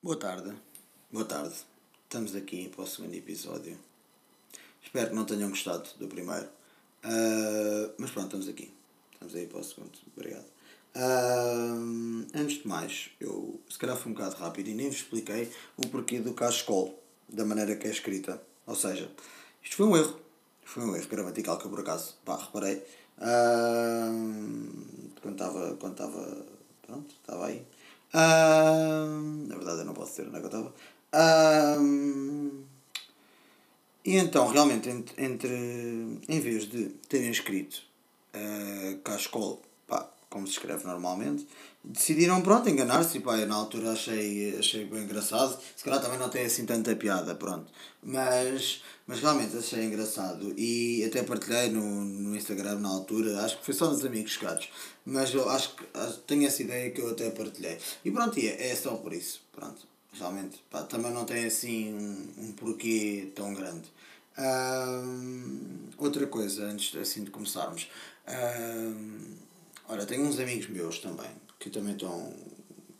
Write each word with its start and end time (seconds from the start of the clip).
Boa 0.00 0.16
tarde, 0.16 0.54
boa 1.10 1.24
tarde. 1.24 1.54
Estamos 2.04 2.36
aqui 2.36 2.68
para 2.68 2.84
o 2.84 2.86
segundo 2.86 3.14
episódio. 3.14 3.76
Espero 4.80 5.08
que 5.08 5.16
não 5.16 5.24
tenham 5.24 5.50
gostado 5.50 5.88
do 5.98 6.06
primeiro. 6.06 6.48
Ah, 7.02 7.92
mas 7.98 8.12
pronto, 8.12 8.26
estamos 8.26 8.48
aqui. 8.48 8.72
Estamos 9.12 9.34
aí 9.34 9.48
para 9.48 9.58
o 9.58 9.64
segundo. 9.64 9.98
Obrigado. 10.16 10.46
Ah, 10.94 11.74
antes 12.34 12.62
de 12.62 12.68
mais, 12.68 13.10
eu 13.20 13.37
se 13.78 13.80
calhar 13.80 13.96
fui 13.96 14.10
um 14.10 14.14
bocado 14.16 14.34
rápido 14.34 14.70
e 14.70 14.74
nem 14.74 14.88
vos 14.88 14.96
expliquei 14.96 15.52
o 15.76 15.86
porquê 15.86 16.18
do 16.18 16.34
cascol, 16.34 17.00
da 17.28 17.44
maneira 17.44 17.76
que 17.76 17.86
é 17.86 17.90
escrita. 17.92 18.42
Ou 18.66 18.74
seja, 18.74 19.08
isto 19.62 19.76
foi 19.76 19.86
um 19.86 19.96
erro. 19.96 20.18
Foi 20.64 20.82
um 20.82 20.96
erro 20.96 21.06
gramatical 21.06 21.56
que 21.56 21.66
eu 21.66 21.70
por 21.70 21.78
acaso 21.78 22.16
pá, 22.24 22.36
reparei. 22.36 22.82
Ah, 23.20 24.10
quando 25.22 25.34
estava. 25.34 25.76
Quando 25.76 25.92
estava. 25.92 26.46
Pronto, 26.84 27.14
estava 27.20 27.46
aí. 27.46 27.64
Ah, 28.12 29.06
na 29.46 29.54
verdade 29.54 29.78
eu 29.78 29.84
não 29.84 29.94
posso 29.94 30.10
dizer 30.10 30.26
onde 30.26 30.38
é 30.38 30.40
que 30.40 30.46
eu 30.46 30.48
estava. 30.48 30.74
Ah, 31.12 31.76
e 34.04 34.16
então, 34.16 34.48
realmente, 34.48 34.88
entre, 34.88 35.24
entre 35.24 36.18
em 36.28 36.40
vez 36.40 36.68
de 36.68 36.86
terem 37.08 37.30
escrito 37.30 37.84
uh, 38.34 38.98
Cascol, 39.02 39.62
como 40.30 40.46
se 40.46 40.54
escreve 40.54 40.84
normalmente, 40.84 41.46
decidiram, 41.82 42.40
pronto, 42.42 42.68
enganar-se 42.68 43.18
e 43.18 43.20
pá, 43.20 43.38
eu 43.38 43.46
na 43.46 43.54
altura 43.54 43.92
achei, 43.92 44.56
achei 44.58 44.84
bem 44.84 45.04
engraçado. 45.04 45.58
Se 45.74 45.82
calhar 45.82 46.00
também 46.00 46.18
não 46.18 46.28
tem 46.28 46.44
assim 46.44 46.66
tanta 46.66 46.94
piada, 46.94 47.34
pronto. 47.34 47.70
Mas, 48.02 48.82
mas 49.06 49.20
realmente 49.20 49.56
achei 49.56 49.84
engraçado 49.84 50.52
e 50.56 51.04
até 51.04 51.22
partilhei 51.22 51.70
no, 51.70 52.04
no 52.04 52.36
Instagram 52.36 52.78
na 52.80 52.88
altura, 52.88 53.40
acho 53.44 53.58
que 53.58 53.64
foi 53.64 53.74
só 53.74 53.90
nos 53.90 54.04
amigos 54.04 54.32
chegados, 54.32 54.68
mas 55.04 55.32
eu 55.32 55.48
acho 55.48 55.74
que 55.74 55.84
tenho 56.26 56.46
essa 56.46 56.62
ideia 56.62 56.90
que 56.90 57.00
eu 57.00 57.10
até 57.10 57.30
partilhei. 57.30 57.78
E 58.04 58.10
pronto, 58.10 58.38
é, 58.38 58.70
é 58.70 58.76
só 58.76 58.96
por 58.96 59.12
isso, 59.12 59.42
pronto. 59.52 59.86
Realmente, 60.12 60.62
pá, 60.70 60.82
também 60.82 61.12
não 61.12 61.24
tem 61.24 61.44
assim 61.44 61.94
um, 61.94 62.44
um 62.44 62.52
porquê 62.52 63.30
tão 63.34 63.54
grande. 63.54 63.88
Outra 65.96 66.26
coisa, 66.26 66.64
antes 66.64 66.94
assim 66.96 67.24
de 67.24 67.30
começarmos. 67.30 67.88
Ora, 69.90 70.04
tenho 70.04 70.24
uns 70.24 70.38
amigos 70.38 70.68
meus 70.68 70.98
também, 70.98 71.30
que 71.58 71.70
também 71.70 71.94
estão 71.94 72.30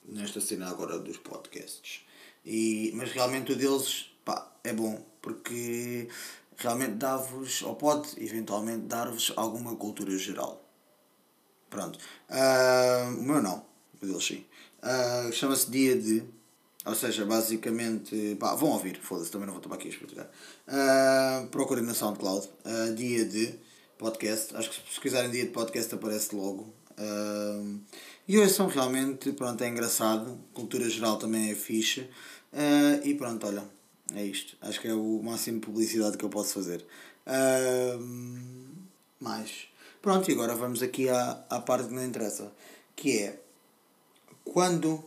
nesta 0.06 0.40
cena 0.40 0.70
agora 0.70 0.98
dos 0.98 1.18
podcasts. 1.18 2.00
E, 2.46 2.90
mas 2.94 3.12
realmente 3.12 3.52
o 3.52 3.56
deles, 3.56 4.06
pá, 4.24 4.50
é 4.64 4.72
bom, 4.72 5.04
porque 5.20 6.08
realmente 6.56 6.94
dá-vos, 6.94 7.60
ou 7.60 7.76
pode 7.76 8.08
eventualmente 8.16 8.86
dar-vos 8.86 9.34
alguma 9.36 9.76
cultura 9.76 10.16
geral. 10.16 10.64
Pronto. 11.68 11.98
Ah, 12.30 13.12
o 13.18 13.22
meu 13.22 13.42
não, 13.42 13.66
o 14.02 14.06
deles 14.06 14.24
sim. 14.24 14.46
Ah, 14.80 15.28
Chama-se 15.30 15.70
Dia 15.70 15.94
de, 15.94 16.24
ou 16.86 16.94
seja, 16.94 17.26
basicamente, 17.26 18.34
pá, 18.40 18.54
vão 18.54 18.70
ouvir, 18.70 18.98
foda-se, 18.98 19.30
também 19.30 19.46
não 19.46 19.52
vou 19.52 19.60
tomar 19.62 19.76
aqui 19.76 19.88
a 19.88 19.90
explicar. 19.90 20.30
Ah, 20.66 21.46
procurem 21.50 21.84
na 21.84 21.92
SoundCloud, 21.92 22.48
ah, 22.64 22.90
Dia 22.96 23.26
de 23.26 23.67
Podcast, 23.98 24.54
acho 24.56 24.70
que 24.70 24.94
se 24.94 25.00
quiserem 25.00 25.30
Dia 25.30 25.44
de 25.44 25.50
Podcast 25.50 25.92
aparece 25.94 26.34
logo. 26.34 26.72
Ah, 26.96 27.62
e 28.26 28.38
hoje 28.38 28.52
são 28.52 28.68
realmente, 28.68 29.32
pronto, 29.32 29.62
é 29.62 29.68
engraçado, 29.68 30.38
cultura 30.54 30.88
geral 30.88 31.18
também 31.18 31.50
é 31.50 31.54
fixe. 31.54 32.08
Ah, 32.52 33.00
e 33.04 33.14
pronto, 33.14 33.46
olha, 33.46 33.64
é 34.14 34.24
isto. 34.24 34.56
Acho 34.60 34.80
que 34.80 34.88
é 34.88 34.94
o 34.94 35.20
máximo 35.22 35.60
de 35.60 35.66
publicidade 35.66 36.16
que 36.16 36.24
eu 36.24 36.30
posso 36.30 36.54
fazer. 36.54 36.84
Ah, 37.26 37.98
mais. 39.20 39.68
Pronto, 40.00 40.30
e 40.30 40.34
agora 40.34 40.54
vamos 40.54 40.82
aqui 40.82 41.08
à, 41.08 41.44
à 41.50 41.60
parte 41.60 41.88
que 41.88 41.94
não 41.94 42.04
interessa, 42.04 42.52
que 42.94 43.18
é 43.18 43.40
quando 44.44 45.04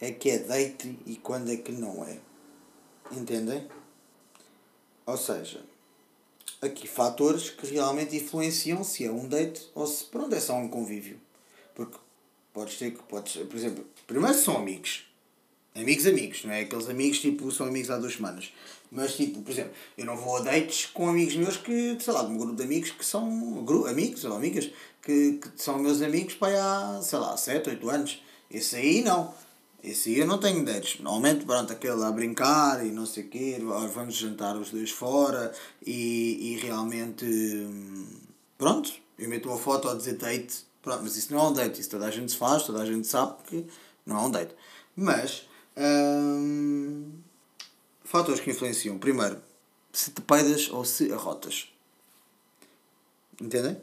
é 0.00 0.12
que 0.12 0.30
é 0.30 0.38
date 0.38 0.98
e 1.06 1.16
quando 1.16 1.50
é 1.50 1.56
que 1.56 1.72
não 1.72 2.04
é. 2.04 2.18
Entendem? 3.10 3.66
Ou 5.06 5.16
seja, 5.16 5.64
aqui 6.64 6.86
fatores 6.86 7.50
que 7.50 7.66
realmente 7.66 8.16
influenciam 8.16 8.82
se 8.82 9.04
é 9.04 9.10
um 9.10 9.28
date 9.28 9.68
ou 9.74 9.86
se 9.86 10.04
pronto, 10.04 10.34
é 10.34 10.40
só 10.40 10.54
um 10.54 10.68
convívio. 10.68 11.20
Porque 11.74 11.96
podes 12.52 12.78
ter 12.78 12.92
que, 12.92 13.02
podes, 13.02 13.36
por 13.36 13.56
exemplo, 13.56 13.86
primeiro 14.06 14.36
são 14.36 14.56
amigos. 14.56 15.06
Amigos, 15.74 16.06
amigos, 16.06 16.44
não 16.44 16.52
é? 16.52 16.60
Aqueles 16.60 16.88
amigos 16.88 17.20
tipo 17.20 17.50
são 17.50 17.66
amigos 17.66 17.90
há 17.90 17.98
duas 17.98 18.14
semanas. 18.14 18.52
Mas 18.90 19.16
tipo, 19.16 19.42
por 19.42 19.50
exemplo, 19.50 19.72
eu 19.98 20.04
não 20.04 20.16
vou 20.16 20.36
a 20.36 20.40
dates 20.40 20.86
com 20.86 21.08
amigos 21.08 21.34
meus 21.34 21.56
que, 21.56 21.96
sei 21.98 22.12
lá, 22.12 22.22
de 22.22 22.30
um 22.30 22.38
grupo 22.38 22.54
de 22.54 22.62
amigos 22.62 22.92
que 22.92 23.04
são 23.04 23.26
amigos 23.88 24.24
ou 24.24 24.36
amigas 24.36 24.70
que, 25.02 25.32
que 25.32 25.50
são 25.56 25.78
meus 25.80 26.00
amigos 26.00 26.34
para 26.34 26.54
há, 26.62 27.02
sei 27.02 27.18
lá, 27.18 27.36
7, 27.36 27.70
8 27.70 27.90
anos. 27.90 28.22
Esse 28.50 28.76
aí 28.76 29.02
não. 29.02 29.34
Esse 29.84 30.18
eu 30.18 30.26
não 30.26 30.38
tenho 30.38 30.64
dates. 30.64 30.98
Normalmente, 30.98 31.44
pronto, 31.44 31.70
aquele 31.70 32.02
a 32.02 32.10
brincar 32.10 32.84
e 32.86 32.90
não 32.90 33.04
sei 33.04 33.24
o 33.24 33.28
quê, 33.28 33.58
vamos 33.92 34.14
jantar 34.14 34.56
os 34.56 34.70
dois 34.70 34.90
fora 34.90 35.52
e, 35.84 36.54
e 36.54 36.56
realmente, 36.56 37.26
hum, 37.26 38.06
pronto, 38.56 38.90
eu 39.18 39.28
meto 39.28 39.46
uma 39.46 39.58
foto 39.58 39.90
a 39.90 39.94
dizer 39.94 40.14
date, 40.14 40.64
pronto, 40.80 41.02
mas 41.02 41.18
isso 41.18 41.34
não 41.34 41.40
é 41.40 41.48
um 41.50 41.52
date, 41.52 41.82
isso 41.82 41.90
toda 41.90 42.06
a 42.06 42.10
gente 42.10 42.34
faz, 42.34 42.62
toda 42.62 42.80
a 42.80 42.86
gente 42.86 43.06
sabe 43.06 43.34
que 43.46 43.66
não 44.06 44.16
é 44.16 44.20
um 44.22 44.30
date. 44.30 44.54
Mas, 44.96 45.46
hum, 45.76 47.12
fatores 48.04 48.40
que 48.40 48.52
influenciam. 48.52 48.96
Primeiro, 48.96 49.36
se 49.92 50.12
te 50.12 50.22
peidas 50.22 50.70
ou 50.70 50.82
se 50.86 51.12
arrotas. 51.12 51.68
Entendem? 53.38 53.76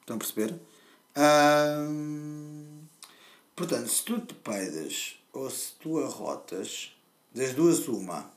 Estão 0.00 0.14
a 0.14 0.18
perceber? 0.20 0.54
Hum, 1.16 2.82
portanto, 3.56 3.88
se 3.88 4.04
tu 4.04 4.20
te 4.20 4.34
peidas 4.34 5.18
ou 5.34 5.50
se 5.50 5.72
tu 5.80 5.98
arrotas, 5.98 6.92
das 7.34 7.52
duas 7.52 7.88
uma, 7.88 8.32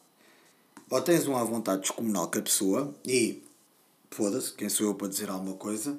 ou 0.89 1.01
tens 1.01 1.27
uma 1.27 1.45
vontade 1.45 1.81
descomunal 1.81 2.29
com 2.29 2.39
a 2.39 2.41
pessoa 2.41 2.93
e 3.05 3.43
foda-se, 4.09 4.53
quem 4.53 4.67
sou 4.67 4.87
eu 4.87 4.95
para 4.95 5.07
dizer 5.07 5.29
alguma 5.29 5.55
coisa, 5.55 5.97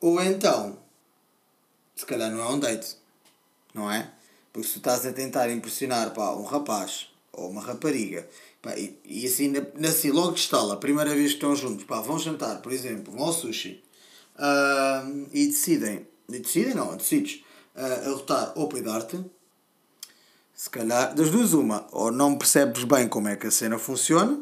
ou 0.00 0.20
então, 0.20 0.76
se 1.94 2.04
calhar 2.04 2.30
não 2.30 2.40
é 2.40 2.48
um 2.48 2.58
date, 2.58 2.96
não 3.72 3.90
é? 3.90 4.12
Porque 4.52 4.66
se 4.66 4.74
tu 4.74 4.78
estás 4.78 5.06
a 5.06 5.12
tentar 5.12 5.48
impressionar 5.50 6.12
pá, 6.12 6.32
um 6.32 6.44
rapaz 6.44 7.08
ou 7.32 7.48
uma 7.48 7.62
rapariga 7.62 8.28
pá, 8.60 8.76
e, 8.76 8.98
e 9.04 9.26
assim, 9.26 9.48
na, 9.48 9.88
assim 9.88 10.10
logo 10.10 10.34
estala, 10.34 10.74
a 10.74 10.78
primeira 10.78 11.14
vez 11.14 11.28
que 11.28 11.36
estão 11.36 11.54
juntos, 11.54 11.84
pá, 11.84 12.00
vão 12.00 12.18
jantar, 12.18 12.60
por 12.60 12.72
exemplo, 12.72 13.12
vão 13.12 13.26
ao 13.26 13.32
sushi 13.32 13.82
ah, 14.36 15.04
e 15.32 15.46
decidem, 15.46 16.06
e 16.28 16.38
decidem 16.40 16.74
não, 16.74 16.96
decides 16.96 17.44
ah, 17.76 18.08
arrotar 18.08 18.52
ou 18.56 18.68
peidar-te, 18.68 19.24
se 20.54 20.70
calhar, 20.70 21.14
das 21.14 21.30
duas 21.30 21.52
uma, 21.52 21.86
ou 21.90 22.10
não 22.10 22.36
percebes 22.36 22.84
bem 22.84 23.08
como 23.08 23.28
é 23.28 23.36
que 23.36 23.46
a 23.46 23.50
cena 23.50 23.78
funciona, 23.78 24.38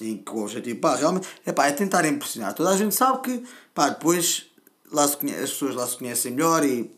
em 0.00 0.16
que 0.16 0.30
o 0.30 0.42
objetivo, 0.44 0.78
pá, 0.80 0.94
realmente, 0.94 1.26
é 1.44 1.52
pá, 1.52 1.66
é 1.66 1.72
tentar 1.72 2.04
impressionar. 2.04 2.54
Toda 2.54 2.70
a 2.70 2.76
gente 2.76 2.94
sabe 2.94 3.20
que, 3.22 3.44
pá, 3.74 3.88
depois 3.88 4.46
lá 4.92 5.06
se 5.08 5.16
conhe- 5.16 5.34
as 5.34 5.50
pessoas 5.50 5.74
lá 5.74 5.86
se 5.86 5.96
conhecem 5.96 6.32
melhor 6.32 6.64
e 6.64 6.94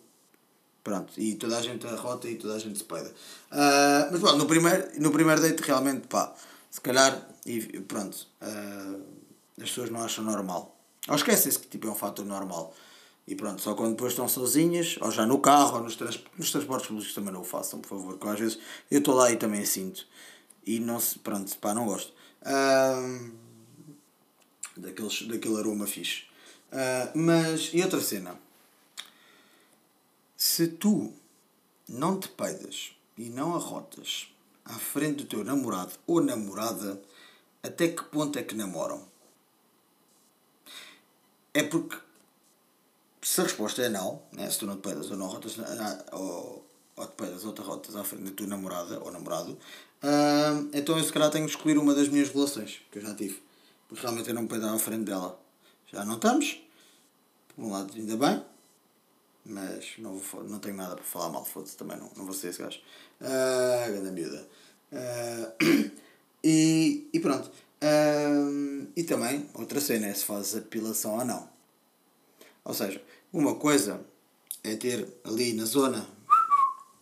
pronto, 0.85 1.13
e 1.19 1.35
toda 1.35 1.59
a 1.59 1.63
gente 1.63 1.87
arrota 1.87 2.29
e 2.29 2.37
toda 2.37 2.55
a 2.55 2.59
gente 2.59 2.79
se 2.79 2.85
peida. 2.85 3.11
Ah, 3.51 4.09
mas 4.11 4.21
pronto, 4.21 4.37
no 4.37 4.47
primeiro, 4.47 5.01
no 5.01 5.11
primeiro 5.11 5.41
date 5.41 5.63
realmente, 5.63 6.07
pá, 6.09 6.33
se 6.71 6.81
calhar, 6.81 7.27
e 7.47 7.61
pronto, 7.81 8.27
ah, 8.41 8.97
as 9.59 9.69
pessoas 9.69 9.91
não 9.91 10.03
acham 10.03 10.25
normal. 10.25 10.77
Ou 11.09 11.15
esquecem-se 11.17 11.59
que 11.59 11.69
tipo, 11.69 11.87
é 11.89 11.91
um 11.91 11.95
fator 11.95 12.25
normal. 12.27 12.75
E 13.31 13.37
pronto, 13.37 13.63
só 13.63 13.77
quando 13.77 13.93
depois 13.93 14.11
estão 14.11 14.27
sozinhas, 14.27 14.99
ou 15.01 15.09
já 15.09 15.25
no 15.25 15.39
carro, 15.39 15.77
ou 15.77 15.85
nos, 15.85 15.95
trans, 15.95 16.21
nos 16.37 16.51
transportes 16.51 16.89
públicos 16.89 17.15
também 17.15 17.33
não 17.33 17.43
o 17.43 17.45
façam, 17.45 17.81
por 17.81 17.89
favor, 17.91 18.19
que 18.19 18.27
às 18.27 18.41
vezes 18.41 18.59
eu 18.91 18.99
estou 18.99 19.15
lá 19.15 19.31
e 19.31 19.37
também 19.37 19.65
sinto. 19.65 20.05
E 20.67 20.81
não 20.81 20.99
se, 20.99 21.17
pronto, 21.21 21.57
pá, 21.59 21.73
não 21.73 21.87
gosto. 21.87 22.13
Daqueles, 24.77 25.29
daquele 25.29 25.59
aroma 25.59 25.87
fixe. 25.87 26.25
Ah, 26.73 27.13
mas, 27.15 27.71
e 27.73 27.81
outra 27.83 28.01
cena. 28.01 28.37
Se 30.37 30.67
tu 30.67 31.13
não 31.89 32.19
te 32.19 32.29
peidas 32.31 32.97
e 33.17 33.31
não 33.31 33.55
arrotas 33.55 34.27
à 34.65 34.75
frente 34.75 35.19
do 35.19 35.27
teu 35.27 35.45
namorado 35.45 35.93
ou 36.05 36.21
namorada, 36.21 37.01
até 37.63 37.87
que 37.87 38.03
ponto 38.07 38.41
é 38.41 38.43
que 38.43 38.57
namoram? 38.57 39.07
É 41.55 41.63
porque 41.63 42.10
se 43.23 43.41
a 43.41 43.45
resposta 43.45 43.83
é 43.83 43.89
não, 43.89 44.23
né? 44.33 44.49
se 44.51 44.59
tu 44.59 44.67
não 44.67 44.77
te 44.77 44.83
peidas 44.83 45.11
ou 45.11 45.17
não 45.17 45.27
arrotas 45.27 45.57
na- 45.57 46.05
ou, 46.13 46.67
ou 46.97 47.07
te 47.07 47.15
peidas 47.17 47.45
ou 47.45 47.53
te 47.53 47.61
arrotas 47.61 47.95
à 47.97 48.05
frente 48.05 48.25
da 48.25 48.31
tua 48.33 48.47
namorada 48.47 48.99
ou 49.01 49.11
namorado, 49.13 49.59
ah, 50.03 50.63
então 50.73 50.97
eu 50.99 51.05
se 51.05 51.13
calhar 51.13 51.31
tenho 51.31 51.45
que 51.47 51.51
escolher 51.51 51.79
uma 51.79 51.95
das 51.95 52.09
minhas 52.09 52.31
relações 52.31 52.81
que 52.91 52.99
eu 52.99 53.03
já 53.03 53.15
tive. 53.15 53.43
Porque 53.89 54.03
realmente 54.03 54.29
eu 54.29 54.35
não 54.35 54.43
me 54.43 54.49
peidava 54.49 54.77
à 54.77 54.79
frente 54.79 55.05
dela. 55.05 55.39
Já 55.93 56.05
não 56.05 56.15
estamos. 56.15 56.61
Por 57.55 57.65
um 57.65 57.71
lado, 57.71 57.93
ainda 57.97 58.17
bem. 58.17 58.43
Mas 59.45 59.95
não, 59.99 60.17
vou, 60.19 60.45
não 60.45 60.59
tenho 60.59 60.77
nada 60.77 60.95
para 60.95 61.05
falar 61.05 61.31
mal, 61.31 61.45
foda-se, 61.45 61.77
também 61.77 61.97
não, 61.97 62.11
não 62.17 62.25
vou 62.25 62.35
ser 62.35 62.49
esse 62.49 62.63
gajo. 62.63 62.81
Ah, 63.21 63.87
grande 63.89 64.11
miúda. 64.13 64.47
Ah, 64.93 65.53
e, 66.45 67.09
e 67.13 67.21
pronto. 67.21 67.51
Ah, 67.81 68.89
e 68.97 69.03
também, 69.05 69.49
outra 69.55 69.81
cena 69.81 70.07
é 70.07 70.15
se 70.15 70.25
fazes 70.25 70.55
a 70.57 70.61
depilação 70.61 71.19
ou 71.19 71.25
não. 71.25 71.49
Ou 72.65 72.75
seja, 72.75 73.03
uma 73.33 73.55
coisa 73.55 74.05
é 74.63 74.77
ter 74.77 75.07
ali 75.25 75.53
na 75.53 75.65
zona, 75.65 76.07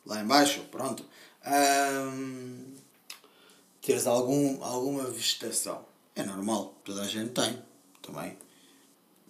lá 0.06 0.20
embaixo, 0.22 0.62
pronto, 0.70 1.04
ah, 1.42 2.12
teres 3.82 4.06
algum, 4.06 4.62
alguma 4.62 5.04
vegetação. 5.04 5.84
É 6.14 6.22
normal, 6.22 6.74
toda 6.84 7.02
a 7.02 7.06
gente 7.06 7.30
tem, 7.30 7.62
também. 8.02 8.36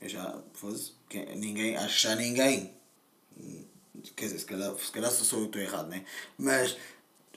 Eu 0.00 0.08
já, 0.08 0.38
fosse, 0.52 0.92
ninguém, 1.36 1.76
acho 1.76 1.96
que 1.96 2.02
já 2.02 2.14
ninguém, 2.14 2.74
quer 4.16 4.26
dizer, 4.26 4.38
se 4.38 4.44
calhar, 4.44 4.74
se 4.74 4.92
calhar 4.92 5.10
sou 5.10 5.40
eu 5.40 5.48
que 5.48 5.58
estou 5.58 5.62
errado, 5.62 5.88
né? 5.88 6.04
Mas 6.36 6.76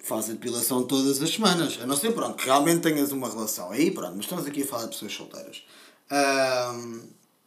faz 0.01 0.29
a 0.29 0.33
depilação 0.33 0.83
todas 0.83 1.21
as 1.21 1.29
semanas, 1.29 1.79
a 1.81 1.85
não 1.85 1.95
ser, 1.95 2.11
pronto, 2.13 2.37
que 2.37 2.45
realmente 2.45 2.81
tenhas 2.81 3.11
uma 3.11 3.29
relação. 3.29 3.71
Aí, 3.71 3.91
pronto, 3.91 4.15
mas 4.15 4.25
estamos 4.25 4.45
aqui 4.45 4.63
a 4.63 4.67
falar 4.67 4.83
de 4.83 4.89
pessoas 4.89 5.13
solteiras. 5.13 5.63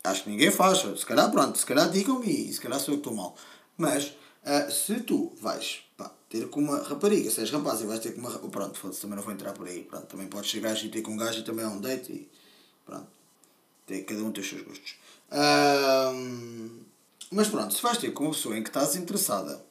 Acho 0.05 0.25
que 0.25 0.31
ninguém 0.31 0.51
faz, 0.51 0.79
se 0.79 1.07
calhar, 1.07 1.31
pronto, 1.31 1.59
se 1.59 1.65
calhar 1.65 1.91
digam-me 1.91 2.53
se 2.53 2.61
calhar 2.61 2.79
sou 2.79 2.95
eu 2.95 3.01
que 3.01 3.09
estou 3.09 3.15
mal. 3.15 3.35
Mas, 3.77 4.09
uh, 4.45 4.71
se 4.71 5.01
tu 5.01 5.33
vais 5.41 5.83
pá, 5.97 6.13
ter 6.29 6.49
com 6.49 6.61
uma 6.61 6.83
rapariga, 6.83 7.31
se 7.31 7.41
és 7.41 7.51
rapaz 7.51 7.81
e 7.81 7.87
vais 7.87 8.01
ter 8.01 8.13
com 8.13 8.21
uma 8.21 8.31
pronto, 8.31 8.79
foda-se, 8.79 9.01
também 9.01 9.17
não 9.17 9.25
vou 9.25 9.33
entrar 9.33 9.53
por 9.53 9.67
aí, 9.67 9.83
pronto, 9.83 10.07
também 10.07 10.29
podes 10.29 10.51
chegar 10.51 10.77
e 10.77 10.89
ter 10.89 11.03
com 11.03 11.13
um 11.13 11.17
gajo 11.17 11.41
e 11.41 11.43
também 11.43 11.65
é 11.65 11.69
um 11.69 11.81
date 11.81 12.13
e 12.13 12.31
pronto, 12.85 13.09
tem, 13.87 14.05
cada 14.05 14.23
um 14.23 14.31
tem 14.31 14.43
os 14.43 14.49
seus 14.49 14.63
gostos. 14.63 14.97
mas 17.33 17.49
pronto, 17.49 17.75
se 17.75 17.83
vais 17.83 17.99
ter 17.99 18.13
com 18.13 18.25
uma 18.25 18.33
pessoa 18.33 18.57
em 18.57 18.63
que 18.63 18.69
estás 18.69 18.95
interessada 18.95 19.65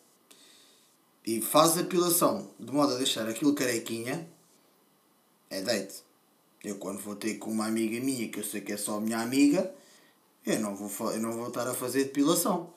e 1.26 1.42
fazes 1.42 1.78
a 1.78 1.82
depilação 1.84 2.50
de 2.60 2.72
modo 2.72 2.94
a 2.94 2.98
deixar 2.98 3.28
aquilo 3.30 3.54
carequinha, 3.54 4.28
é 5.50 5.62
date. 5.62 6.04
Eu 6.64 6.78
quando 6.78 7.00
vou 7.00 7.16
ter 7.16 7.36
com 7.36 7.52
uma 7.52 7.66
amiga 7.66 8.00
minha, 8.04 8.28
que 8.30 8.40
eu 8.40 8.44
sei 8.44 8.62
que 8.62 8.72
é 8.74 8.78
só 8.78 9.00
minha 9.00 9.20
amiga, 9.20 9.74
eu 10.46 10.60
não 10.60 10.76
vou, 10.76 11.12
eu 11.12 11.20
não 11.20 11.32
vou 11.32 11.48
estar 11.48 11.68
a 11.68 11.74
fazer 11.74 12.06
depilação. 12.06 12.70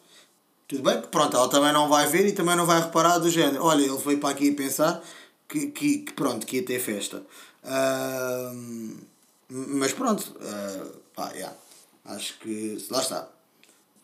Tudo 0.68 0.82
bem? 0.82 1.00
Pronto, 1.02 1.36
ela 1.36 1.48
também 1.48 1.72
não 1.72 1.88
vai 1.88 2.06
ver 2.08 2.26
e 2.26 2.32
também 2.32 2.56
não 2.56 2.66
vai 2.66 2.80
reparar 2.80 3.18
do 3.18 3.30
género. 3.30 3.64
Olha, 3.64 3.82
ele 3.82 3.98
veio 3.98 4.18
para 4.18 4.30
aqui 4.30 4.50
pensar 4.50 5.02
que, 5.48 5.68
que, 5.68 5.98
que 5.98 6.12
pronto, 6.12 6.46
que 6.46 6.56
ia 6.56 6.64
ter 6.64 6.80
festa. 6.80 7.22
Uh, 7.62 8.96
mas 9.48 9.92
pronto, 9.92 10.36
uh, 10.40 11.00
pá, 11.14 11.30
yeah. 11.32 11.56
acho 12.04 12.38
que 12.38 12.84
lá 12.90 13.00
está. 13.00 13.28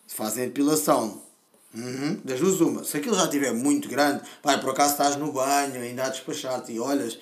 Fazem 0.06 0.47
depilação. 0.47 1.23
Uhum, 1.75 2.20
das 2.23 2.38
duas 2.38 2.61
uma. 2.61 2.85
Se 2.85 2.99
aquilo 2.99 3.17
já 3.17 3.25
estiver 3.25 3.53
muito 3.55 3.88
grande, 3.88 4.23
vai 4.43 4.61
por 4.61 4.70
acaso 4.70 4.93
estás 4.93 5.17
no 5.17 5.32
banho, 5.32 5.81
ainda 5.81 6.05
a 6.05 6.09
despachar-te 6.11 6.73
e 6.73 6.79
olhas. 6.79 7.19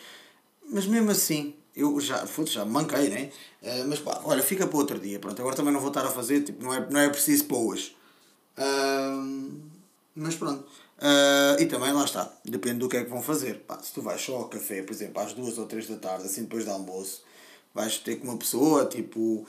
Mas 0.69 0.87
mesmo 0.87 1.10
assim, 1.10 1.54
eu 1.75 2.00
já, 2.00 2.26
foda 2.26 2.50
já 2.50 2.64
manquei, 2.64 3.08
né? 3.08 3.31
Uh, 3.62 3.88
mas 3.88 3.99
pá, 4.00 4.20
olha, 4.25 4.43
fica 4.43 4.67
para 4.67 4.76
outro 4.76 4.99
dia. 4.99 5.19
Pronto, 5.19 5.40
agora 5.40 5.56
também 5.56 5.72
não 5.72 5.81
vou 5.81 5.88
estar 5.88 6.05
a 6.05 6.11
fazer, 6.11 6.43
tipo, 6.43 6.62
não 6.62 6.75
é, 6.75 6.90
não 6.90 7.00
é 7.00 7.08
preciso 7.08 7.44
para 7.44 7.56
hoje. 7.56 7.96
Uh, 8.58 9.61
mas 10.14 10.34
pronto. 10.34 10.64
Uh, 10.99 11.61
e 11.61 11.67
também 11.67 11.93
lá 11.93 12.05
está, 12.05 12.31
depende 12.44 12.81
do 12.81 12.88
que 12.88 12.96
é 12.96 13.05
que 13.05 13.11
vão 13.11 13.22
fazer. 13.22 13.61
Pá, 13.61 13.78
se 13.82 13.93
tu 13.93 14.02
vais 14.02 14.20
só 14.20 14.37
ao 14.37 14.49
café, 14.49 14.82
por 14.82 14.93
exemplo, 14.93 15.22
às 15.22 15.32
duas 15.32 15.56
ou 15.56 15.67
três 15.67 15.87
da 15.87 15.96
tarde, 15.96 16.26
assim 16.26 16.43
depois 16.43 16.64
do 16.64 16.70
almoço, 16.70 17.25
vais 17.75 17.99
ter 17.99 18.16
com 18.16 18.28
uma 18.28 18.37
pessoa, 18.37 18.84
tipo. 18.87 19.46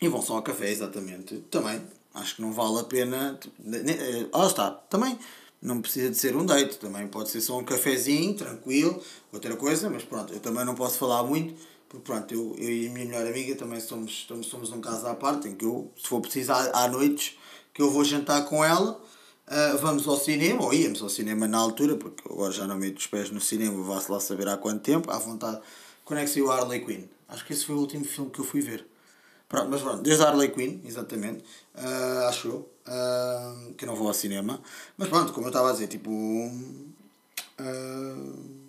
E 0.00 0.08
vão 0.08 0.22
só 0.22 0.36
ao 0.36 0.42
café, 0.42 0.70
exatamente. 0.70 1.38
Também 1.50 1.82
acho 2.14 2.36
que 2.36 2.42
não 2.42 2.52
vale 2.52 2.80
a 2.80 2.84
pena. 2.84 3.38
Tipo, 3.40 3.54
eh, 3.74 4.28
lá 4.32 4.46
está, 4.46 4.70
também 4.70 5.18
não 5.60 5.80
precisa 5.80 6.10
de 6.10 6.16
ser 6.16 6.36
um 6.36 6.44
date, 6.44 6.78
também 6.78 7.06
pode 7.08 7.30
ser 7.30 7.40
só 7.40 7.58
um 7.58 7.64
cafezinho, 7.64 8.34
tranquilo, 8.34 9.02
outra 9.32 9.56
coisa, 9.56 9.90
mas 9.90 10.04
pronto, 10.04 10.32
eu 10.32 10.40
também 10.40 10.64
não 10.64 10.74
posso 10.74 10.98
falar 10.98 11.22
muito 11.22 11.54
porque 11.88 12.04
pronto, 12.04 12.34
eu, 12.34 12.54
eu 12.58 12.68
e 12.68 12.88
a 12.88 12.90
minha 12.90 13.06
melhor 13.06 13.26
amiga 13.26 13.54
também 13.54 13.80
somos, 13.80 14.26
somos, 14.42 14.72
um 14.72 14.80
caso 14.80 15.06
à 15.06 15.14
parte, 15.14 15.48
em 15.48 15.54
que 15.54 15.64
eu, 15.64 15.92
se 15.96 16.08
for 16.08 16.20
preciso, 16.20 16.52
há, 16.52 16.84
há 16.84 16.88
noites 16.88 17.38
que 17.72 17.80
eu 17.80 17.90
vou 17.90 18.04
jantar 18.04 18.44
com 18.46 18.64
ela, 18.64 19.00
uh, 19.46 19.78
vamos 19.78 20.06
ao 20.08 20.18
cinema, 20.18 20.64
ou 20.64 20.74
íamos 20.74 21.00
ao 21.00 21.08
cinema 21.08 21.46
na 21.46 21.58
altura, 21.58 21.96
porque 21.96 22.22
agora 22.28 22.52
já 22.52 22.66
não 22.66 22.76
meto 22.76 22.98
os 22.98 23.06
pés 23.06 23.30
no 23.30 23.40
cinema, 23.40 23.82
vá-se 23.84 24.10
lá 24.10 24.18
saber 24.18 24.48
há 24.48 24.56
quanto 24.56 24.82
tempo, 24.82 25.10
à 25.10 25.18
vontade. 25.18 25.60
Quando 26.04 26.20
é 26.20 26.24
que 26.24 26.30
saiu 26.30 26.50
Harley 26.50 26.84
Quinn? 26.84 27.04
Acho 27.28 27.44
que 27.44 27.52
esse 27.52 27.64
foi 27.64 27.74
o 27.74 27.78
último 27.78 28.04
filme 28.04 28.30
que 28.30 28.40
eu 28.40 28.44
fui 28.44 28.60
ver. 28.60 28.86
Pronto, 29.48 29.68
mas 29.70 29.80
pronto, 29.80 30.02
desde 30.02 30.24
Harley 30.24 30.50
Quinn, 30.50 30.80
exatamente, 30.84 31.44
uh, 31.74 32.26
acho 32.28 32.48
eu, 32.48 32.70
uh, 32.88 33.74
que 33.74 33.86
não 33.86 33.94
vou 33.94 34.08
ao 34.08 34.14
cinema. 34.14 34.60
Mas 34.96 35.08
pronto, 35.08 35.32
como 35.32 35.46
eu 35.46 35.50
estava 35.50 35.70
a 35.70 35.72
dizer, 35.72 35.86
tipo. 35.86 36.10
Uh, 37.60 38.66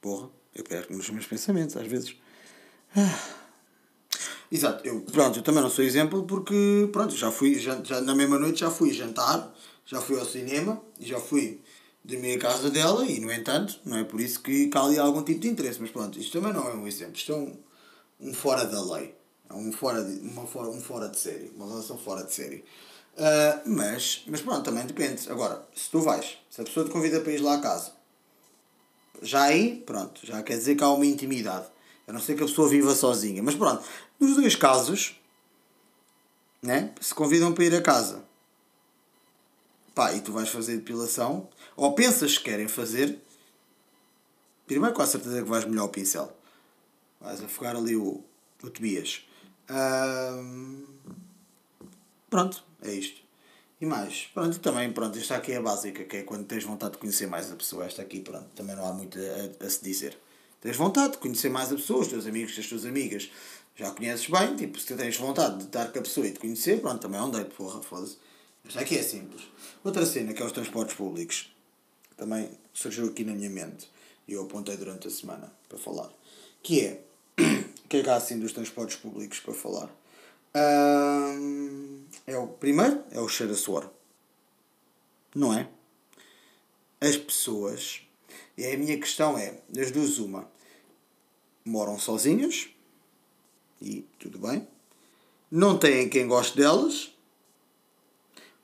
porra 0.00 0.28
eu 0.54 0.64
perco 0.64 0.92
nos 0.92 1.08
meus 1.10 1.26
pensamentos, 1.26 1.76
às 1.76 1.86
vezes. 1.86 2.14
Ah. 2.96 3.18
Exato, 4.50 4.86
eu, 4.86 5.00
pronto, 5.00 5.38
eu 5.38 5.42
também 5.42 5.62
não 5.62 5.70
sou 5.70 5.82
exemplo 5.82 6.24
porque, 6.24 6.88
pronto, 6.92 7.16
já 7.16 7.30
fui, 7.30 7.58
já, 7.58 7.82
já 7.82 8.02
na 8.02 8.14
mesma 8.14 8.38
noite 8.38 8.60
já 8.60 8.70
fui 8.70 8.92
jantar, 8.92 9.50
já 9.86 9.98
fui 9.98 10.18
ao 10.18 10.26
cinema 10.26 10.82
e 11.00 11.06
já 11.06 11.18
fui 11.18 11.62
dormir 12.04 12.36
à 12.36 12.38
casa 12.38 12.70
dela 12.70 13.06
e, 13.06 13.18
no 13.18 13.32
entanto, 13.32 13.80
não 13.82 13.96
é 13.96 14.04
por 14.04 14.20
isso 14.20 14.42
que, 14.42 14.70
há 14.74 14.84
ali 14.84 14.98
algum 14.98 15.22
tipo 15.22 15.40
de 15.40 15.48
interesse, 15.48 15.80
mas 15.80 15.90
pronto, 15.90 16.18
isto 16.18 16.38
também 16.38 16.52
não 16.52 16.68
é 16.68 16.74
um 16.74 16.86
exemplo, 16.86 17.16
isto 17.16 17.32
é 17.32 17.36
um, 17.36 17.56
um 18.20 18.34
fora 18.34 18.66
da 18.66 18.82
lei, 18.94 19.14
um 19.54 19.72
fora 19.72 20.02
de, 20.04 20.18
uma 20.28 20.46
fora, 20.46 20.68
um 20.68 20.80
fora 20.80 21.08
de 21.08 21.18
série, 21.18 21.52
uma 21.56 21.66
relação 21.66 21.98
fora 21.98 22.24
de 22.24 22.32
série. 22.32 22.64
Uh, 23.14 23.68
mas, 23.68 24.22
mas 24.26 24.40
pronto, 24.40 24.62
também 24.62 24.86
depende. 24.86 25.30
Agora, 25.30 25.66
se 25.74 25.90
tu 25.90 26.00
vais, 26.00 26.38
se 26.50 26.60
a 26.60 26.64
pessoa 26.64 26.86
te 26.86 26.92
convida 26.92 27.20
para 27.20 27.32
ir 27.32 27.40
lá 27.40 27.54
à 27.54 27.60
casa 27.60 28.02
já 29.22 29.44
aí, 29.44 29.80
pronto, 29.86 30.26
já 30.26 30.42
quer 30.42 30.56
dizer 30.56 30.74
que 30.74 30.82
há 30.82 30.90
uma 30.90 31.06
intimidade. 31.06 31.66
A 32.06 32.12
não 32.12 32.20
ser 32.20 32.34
que 32.34 32.42
a 32.42 32.46
pessoa 32.46 32.68
viva 32.68 32.94
sozinha. 32.94 33.42
Mas 33.42 33.54
pronto, 33.54 33.82
nos 34.18 34.34
dois 34.36 34.56
casos, 34.56 35.18
né? 36.60 36.92
se 37.00 37.14
convidam 37.14 37.52
para 37.52 37.64
ir 37.64 37.74
a 37.74 37.80
casa, 37.80 38.24
pá, 39.94 40.12
e 40.12 40.20
tu 40.20 40.32
vais 40.32 40.48
fazer 40.48 40.76
depilação, 40.76 41.48
ou 41.76 41.94
pensas 41.94 42.36
que 42.36 42.44
querem 42.44 42.66
fazer, 42.66 43.18
primeiro 44.66 44.94
com 44.94 45.02
a 45.02 45.06
certeza 45.06 45.42
que 45.42 45.48
vais 45.48 45.64
molhar 45.64 45.84
o 45.84 45.88
pincel. 45.88 46.36
Vais 47.20 47.42
afogar 47.42 47.76
ali 47.76 47.94
o, 47.94 48.22
o 48.62 48.70
Tobias. 48.70 49.24
Pronto, 52.28 52.64
é 52.82 52.92
isto. 52.92 53.22
E 53.80 53.86
mais, 53.86 54.30
pronto, 54.32 54.60
também, 54.60 54.92
pronto, 54.92 55.18
esta 55.18 55.36
aqui 55.36 55.52
é 55.52 55.56
a 55.56 55.62
básica, 55.62 56.04
que 56.04 56.18
é 56.18 56.22
quando 56.22 56.46
tens 56.46 56.62
vontade 56.62 56.92
de 56.92 56.98
conhecer 56.98 57.26
mais 57.26 57.50
a 57.50 57.56
pessoa, 57.56 57.84
esta 57.84 58.00
aqui, 58.00 58.20
pronto, 58.20 58.46
também 58.54 58.76
não 58.76 58.86
há 58.86 58.92
muito 58.92 59.18
a, 59.18 59.66
a 59.66 59.68
se 59.68 59.82
dizer. 59.82 60.16
Tens 60.60 60.76
vontade 60.76 61.14
de 61.14 61.18
conhecer 61.18 61.50
mais 61.50 61.72
a 61.72 61.74
pessoa, 61.74 62.02
os 62.02 62.08
teus 62.08 62.24
amigos, 62.24 62.56
as 62.56 62.66
tuas 62.66 62.86
amigas, 62.86 63.28
já 63.74 63.90
conheces 63.90 64.28
bem, 64.28 64.54
tipo, 64.54 64.78
se 64.78 64.94
tens 64.94 65.16
vontade 65.16 65.58
de 65.58 65.64
estar 65.64 65.90
com 65.90 65.98
a 65.98 66.02
pessoa 66.02 66.26
e 66.26 66.30
de 66.30 66.38
conhecer, 66.38 66.80
pronto, 66.80 67.00
também 67.00 67.18
é 67.18 67.22
um 67.24 67.30
date, 67.30 67.54
porra, 67.54 67.82
foda-se. 67.82 68.18
Esta 68.64 68.80
aqui 68.80 68.96
é 68.96 69.02
simples. 69.02 69.42
Outra 69.82 70.06
cena, 70.06 70.32
que 70.32 70.40
é 70.40 70.46
os 70.46 70.52
transportes 70.52 70.94
públicos, 70.94 71.52
também 72.16 72.50
surgiu 72.72 73.06
aqui 73.06 73.24
na 73.24 73.34
minha 73.34 73.50
mente, 73.50 73.90
e 74.28 74.34
eu 74.34 74.42
apontei 74.44 74.76
durante 74.76 75.08
a 75.08 75.10
semana 75.10 75.52
para 75.68 75.78
falar, 75.78 76.12
que 76.62 76.80
é, 76.82 77.02
que 78.00 78.08
é 78.08 78.10
assim 78.10 78.38
dos 78.38 78.52
transportes 78.52 78.96
públicos 78.96 79.38
para 79.40 79.52
falar? 79.52 79.90
é 82.26 82.36
o 82.38 82.46
primeiro 82.46 83.04
é 83.10 83.20
o 83.20 83.28
cheiro 83.28 83.52
a 83.52 83.56
suor. 83.56 83.90
Não 85.34 85.52
é? 85.52 85.68
As 87.00 87.16
pessoas, 87.16 88.00
e 88.56 88.66
a 88.66 88.76
minha 88.78 88.98
questão 88.98 89.36
é, 89.36 89.60
das 89.68 89.90
duas 89.90 90.18
uma, 90.18 90.50
moram 91.64 91.98
sozinhas 91.98 92.68
e 93.80 94.06
tudo 94.18 94.38
bem. 94.38 94.66
Não 95.50 95.78
têm 95.78 96.08
quem 96.08 96.26
goste 96.26 96.56
delas. 96.56 97.12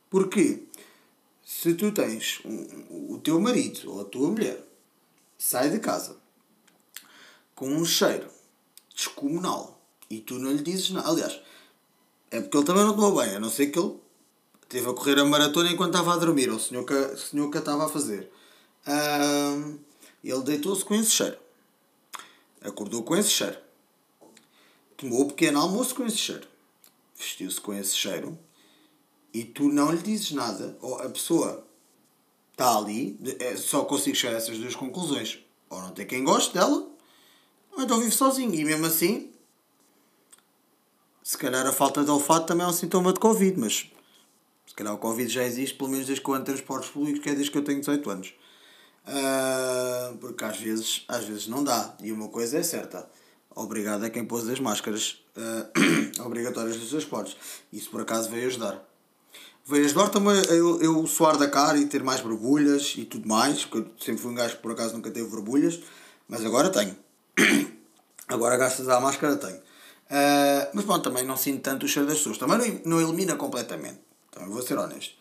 Porque 0.09 0.63
se 1.45 1.75
tu 1.75 1.93
tens 1.93 2.41
um, 2.47 3.15
o 3.15 3.19
teu 3.19 3.39
marido 3.39 3.93
ou 3.93 4.01
a 4.01 4.05
tua 4.07 4.31
mulher 4.31 4.63
sai 5.37 5.69
de 5.69 5.81
casa 5.81 6.17
com 7.55 7.69
um 7.69 7.85
cheiro 7.85 8.38
descomunal 8.99 9.81
e 10.11 10.19
tu 10.19 10.35
não 10.35 10.51
lhe 10.51 10.63
dizes 10.63 10.91
nada. 10.91 11.09
Aliás, 11.09 11.41
é 12.33 12.41
porque 12.41 12.57
ele 12.57 12.67
também 12.67 12.85
não 12.85 12.95
tomou 12.95 13.15
bem, 13.17 13.37
a 13.37 13.41
não 13.41 13.49
ser 13.49 13.69
que 13.69 13.79
ele 13.79 13.95
esteve 14.63 14.91
a 14.91 14.93
correr 14.93 15.19
a 15.21 15.25
maratona 15.25 15.71
enquanto 15.71 15.95
estava 15.95 16.13
a 16.13 16.17
dormir, 16.17 16.51
o 16.51 16.59
senhor 16.59 16.85
que, 16.85 16.93
o 16.93 17.17
senhor 17.17 17.49
que 17.51 17.59
estava 17.59 17.87
a 17.87 17.89
fazer. 17.89 18.31
Um, 18.87 19.79
ele 20.25 20.43
deitou-se 20.43 20.85
com 20.85 20.95
esse 20.95 21.13
cheiro. 21.13 21.39
Acordou 22.61 23.05
com 23.05 23.17
esse 23.17 23.31
cheiro. 23.31 23.57
Tomou 24.97 25.23
o 25.23 25.29
pequeno 25.29 25.61
almoço 25.61 25.95
com 25.95 26.05
esse 26.05 26.17
cheiro. 26.17 26.47
Vestiu-se 27.15 27.61
com 27.61 27.73
esse 27.73 27.95
cheiro. 27.95 28.37
E 29.33 29.45
tu 29.45 29.69
não 29.69 29.93
lhe 29.93 30.03
dizes 30.03 30.33
nada. 30.33 30.77
Ou 30.81 31.01
a 31.01 31.09
pessoa 31.09 31.65
está 32.51 32.77
ali. 32.77 33.17
É, 33.39 33.57
só 33.57 33.85
consigo 33.85 34.17
chegar 34.17 34.35
a 34.35 34.39
essas 34.39 34.59
duas 34.59 34.75
conclusões. 34.75 35.39
Ou 35.71 35.81
não 35.81 35.93
tem 35.93 36.07
quem 36.07 36.25
goste 36.25 36.53
dela. 36.53 36.98
Ou 37.79 37.85
então 37.85 37.99
vive 37.99 38.11
sozinho. 38.11 38.55
E 38.55 38.65
mesmo 38.65 38.85
assim 38.85 39.31
se 41.29 41.37
calhar 41.37 41.67
a 41.67 41.73
falta 41.75 42.03
de 42.03 42.11
olfato 42.11 42.47
também 42.47 42.65
é 42.65 42.71
um 42.71 42.73
sintoma 42.73 43.13
de 43.13 43.21
Covid, 43.21 43.61
mas 43.61 43.87
Se 44.67 44.75
calhar 44.75 44.95
o 44.95 44.97
Covid 44.97 45.31
já 45.31 45.45
existe, 45.45 45.77
pelo 45.77 45.91
menos 45.91 46.07
desde 46.07 46.25
que 46.25 46.31
eu 46.31 46.35
ando 46.35 46.47
transportes 46.47 46.89
públicos, 46.89 47.21
que 47.21 47.29
é 47.29 47.35
desde 47.35 47.51
que 47.51 47.59
eu 47.59 47.63
tenho 47.63 47.81
18 47.81 48.09
anos. 48.09 48.35
Uh, 49.07 50.17
porque 50.17 50.43
às 50.43 50.59
vezes, 50.59 51.05
às 51.07 51.27
vezes 51.27 51.47
não 51.47 51.63
dá. 51.63 51.95
E 52.03 52.11
uma 52.13 52.29
coisa 52.29 52.57
é 52.57 52.63
certa. 52.63 53.07
Obrigado 53.55 54.05
a 54.05 54.09
quem 54.11 54.25
pôs 54.25 54.49
as 54.49 54.59
máscaras 54.59 55.23
uh, 55.37 56.25
obrigatórias 56.25 56.79
dos 56.79 56.89
transportes. 56.89 57.37
Isso 57.71 57.91
por 57.91 58.01
acaso 58.01 58.31
veio 58.31 58.47
ajudar. 58.47 58.83
Veio 59.67 59.85
ajudar 59.85 60.09
também 60.09 60.35
eu, 60.49 60.81
eu 60.81 61.07
suar 61.07 61.37
da 61.37 61.47
cara 61.47 61.77
e 61.77 61.85
ter 61.85 62.03
mais 62.03 62.23
borbulhas 62.23 62.95
e 62.97 63.05
tudo 63.05 63.29
mais. 63.29 63.67
Porque 63.67 63.87
eu 63.87 63.93
sempre 64.03 64.23
fui 64.23 64.31
um 64.31 64.35
gajo 64.35 64.57
que 64.57 64.63
por 64.63 64.73
acaso 64.73 64.95
nunca 64.95 65.11
teve 65.11 65.29
borbulhas. 65.29 65.79
Mas 66.27 66.43
agora 66.43 66.71
tenho. 66.71 66.97
agora 68.29 68.57
gastas 68.57 68.89
a 68.89 69.01
máscara 69.01 69.37
tenho. 69.37 69.59
Uh, 69.59 70.71
mas 70.73 70.85
bom, 70.85 70.99
também 71.01 71.25
não 71.25 71.37
sinto 71.37 71.63
tanto 71.63 71.87
o 71.87 71.89
cheiro 71.89 72.09
das 72.09 72.19
pessoas. 72.19 72.39
Também 72.39 72.59
não, 72.59 72.99
não 72.99 73.01
elimina 73.01 73.37
completamente. 73.37 74.01
Também 74.31 74.49
vou 74.49 74.63
ser 74.63 74.79
honesto. 74.79 75.15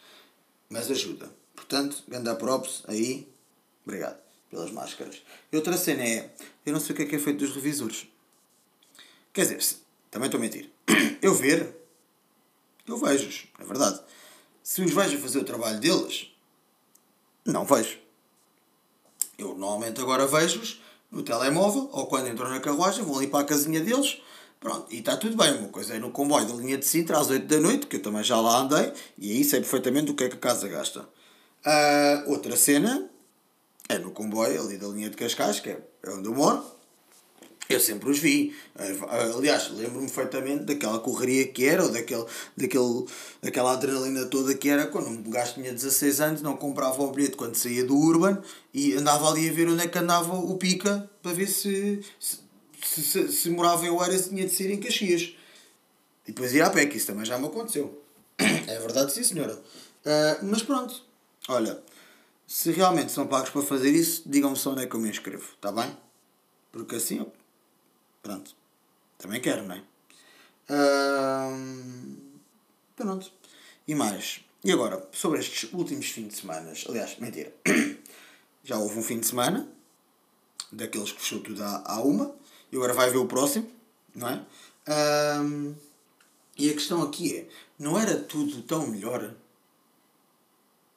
Mas 0.69 0.89
ajuda. 0.89 1.29
Portanto, 1.55 2.03
ganda 2.07 2.36
props 2.36 2.83
aí. 2.88 3.27
Obrigado 3.86 4.17
pelas 4.50 4.71
máscaras. 4.71 5.21
E 5.51 5.55
outra 5.55 5.77
cena 5.77 6.03
é, 6.03 6.33
eu 6.65 6.74
não 6.74 6.79
sei 6.79 6.93
o 6.93 6.95
que 6.95 7.03
é 7.03 7.05
que 7.05 7.15
é 7.15 7.19
feito 7.19 7.39
dos 7.39 7.53
revisores. 7.53 8.07
Quer 9.33 9.45
dizer, 9.45 9.77
também 10.09 10.27
estou 10.27 10.39
a 10.39 10.41
mentir. 10.41 10.69
Eu 11.21 11.33
ver, 11.33 11.75
eu 12.88 12.97
vejo-os, 12.97 13.47
é 13.59 13.63
verdade. 13.65 14.00
Se 14.63 14.81
os 14.81 14.93
vejo 14.93 15.17
fazer 15.17 15.39
o 15.39 15.43
trabalho 15.43 15.79
deles, 15.79 16.31
não 17.43 17.65
vejo. 17.65 18.00
Eu 19.38 19.50
normalmente 19.50 20.00
agora 20.00 20.25
vejo-os 20.25 20.81
no 21.12 21.24
telemóvel 21.24 21.90
ou 21.92 22.08
quando 22.08 22.28
entram 22.28 22.50
na 22.50 22.60
carruagem, 22.60 23.04
vou 23.04 23.18
ali 23.18 23.28
para 23.28 23.42
a 23.42 23.46
casinha 23.46 23.82
deles. 23.82 24.22
Pronto, 24.60 24.88
e 24.92 25.00
está 25.00 25.16
tudo 25.16 25.38
bem. 25.38 25.56
Uma 25.58 25.70
coisa 25.70 25.94
é 25.94 26.00
no 26.00 26.12
comboio 26.12 26.46
da 26.46 26.54
linha 26.54 26.78
de 26.78 26.86
Sintra 26.86 27.20
às 27.20 27.30
8 27.30 27.46
da 27.46 27.60
noite, 27.60 27.88
que 27.88 27.98
eu 27.98 28.02
também 28.02 28.24
já 28.24 28.40
lá 28.40 28.60
andei, 28.60 28.92
e 29.18 29.32
aí 29.32 29.44
sei 29.44 29.60
perfeitamente 29.60 30.12
o 30.12 30.16
que 30.16 30.24
é 30.24 30.30
que 30.30 30.36
a 30.36 30.40
casa 30.40 30.68
gasta. 30.68 31.02
Uh, 31.02 32.32
outra 32.32 32.56
cena 32.56 33.10
é 33.88 33.98
no 33.98 34.12
comboio 34.12 34.62
ali 34.62 34.78
da 34.78 34.88
linha 34.88 35.10
de 35.10 35.18
Cascais, 35.18 35.60
que 35.60 35.70
é 35.70 35.80
onde 36.08 36.28
eu 36.28 36.34
moro. 36.34 36.64
Eu 37.69 37.79
sempre 37.79 38.09
os 38.09 38.19
vi. 38.19 38.55
Aliás, 39.36 39.69
lembro-me 39.71 40.09
perfeitamente 40.09 40.63
daquela 40.63 41.00
correria 41.00 41.47
que 41.47 41.65
era, 41.65 41.83
ou 41.83 41.91
daquele, 41.91 42.25
daquele, 42.55 43.05
daquela 43.41 43.74
adrenalina 43.74 44.25
toda 44.25 44.55
que 44.55 44.69
era 44.69 44.88
quando 44.88 45.09
um 45.09 45.29
gajo 45.29 45.55
tinha 45.55 45.74
16 45.74 46.21
anos, 46.21 46.41
não 46.41 46.55
comprava 46.55 47.01
o 47.01 47.12
bilhete 47.12 47.36
quando 47.36 47.55
saía 47.55 47.83
do 47.83 47.97
Urban 47.97 48.41
e 48.74 48.93
andava 48.93 49.29
ali 49.29 49.50
a 49.50 49.53
ver 49.53 49.67
onde 49.67 49.83
é 49.83 49.88
que 49.88 49.97
andava 49.97 50.33
o 50.33 50.55
pica 50.57 51.09
para 51.21 51.33
ver 51.33 51.47
se, 51.47 52.01
se, 52.19 52.39
se, 52.81 53.03
se, 53.03 53.31
se 53.31 53.50
morava 53.50 53.86
em 53.86 53.89
Oeiras 53.89 54.29
tinha 54.29 54.45
de 54.45 54.53
ser 54.53 54.71
em 54.71 54.79
Caxias. 54.79 55.36
E 56.25 56.31
depois 56.31 56.53
ia 56.53 56.69
pé, 56.69 56.86
que 56.86 56.97
isso 56.97 57.07
também 57.07 57.25
já 57.25 57.38
me 57.38 57.47
aconteceu. 57.47 58.01
É 58.38 58.79
verdade, 58.79 59.13
sim 59.13 59.24
senhora. 59.24 59.53
Uh, 59.53 60.45
mas 60.45 60.62
pronto, 60.62 61.01
olha, 61.47 61.79
se 62.45 62.71
realmente 62.71 63.12
são 63.12 63.27
pagos 63.27 63.50
para 63.50 63.62
fazer 63.62 63.89
isso, 63.91 64.24
digam-me 64.25 64.55
só 64.55 64.71
onde 64.71 64.83
é 64.83 64.88
que 64.88 64.95
eu 64.95 65.00
me 65.00 65.09
inscrevo, 65.09 65.45
está 65.55 65.71
bem? 65.71 65.97
Porque 66.71 66.95
assim, 66.95 67.25
pronto, 68.27 68.53
também 69.17 69.39
quero, 69.39 69.63
não 69.65 69.75
é? 69.75 69.84
pronto. 72.93 73.31
E 73.88 73.96
mais. 73.96 74.41
E 74.65 74.72
agora, 74.72 75.07
sobre 75.13 75.39
estes 75.39 75.72
últimos 75.72 76.10
fins 76.10 76.27
de 76.27 76.36
semana, 76.36 76.74
aliás, 76.89 77.17
mentira, 77.19 77.53
já 78.65 78.77
houve 78.77 79.00
um 79.00 79.03
fim 79.03 79.22
de 79.22 79.27
semana, 79.27 79.69
daqueles 80.69 81.13
que 81.13 81.22
fechou 81.22 81.39
tudo 81.39 81.63
à, 81.63 82.01
uma, 82.01 82.36
e 82.69 82.75
agora 82.75 82.93
vai 82.93 83.10
ver 83.10 83.19
o 83.19 83.27
próximo, 83.27 83.72
não 84.13 84.27
é? 84.27 84.46
e 86.57 86.69
a 86.69 86.74
questão 86.74 87.01
aqui 87.03 87.38
é, 87.38 87.50
não 87.79 87.98
era 87.98 88.17
tudo 88.17 88.62
tão 88.63 88.88
melhor 88.88 89.34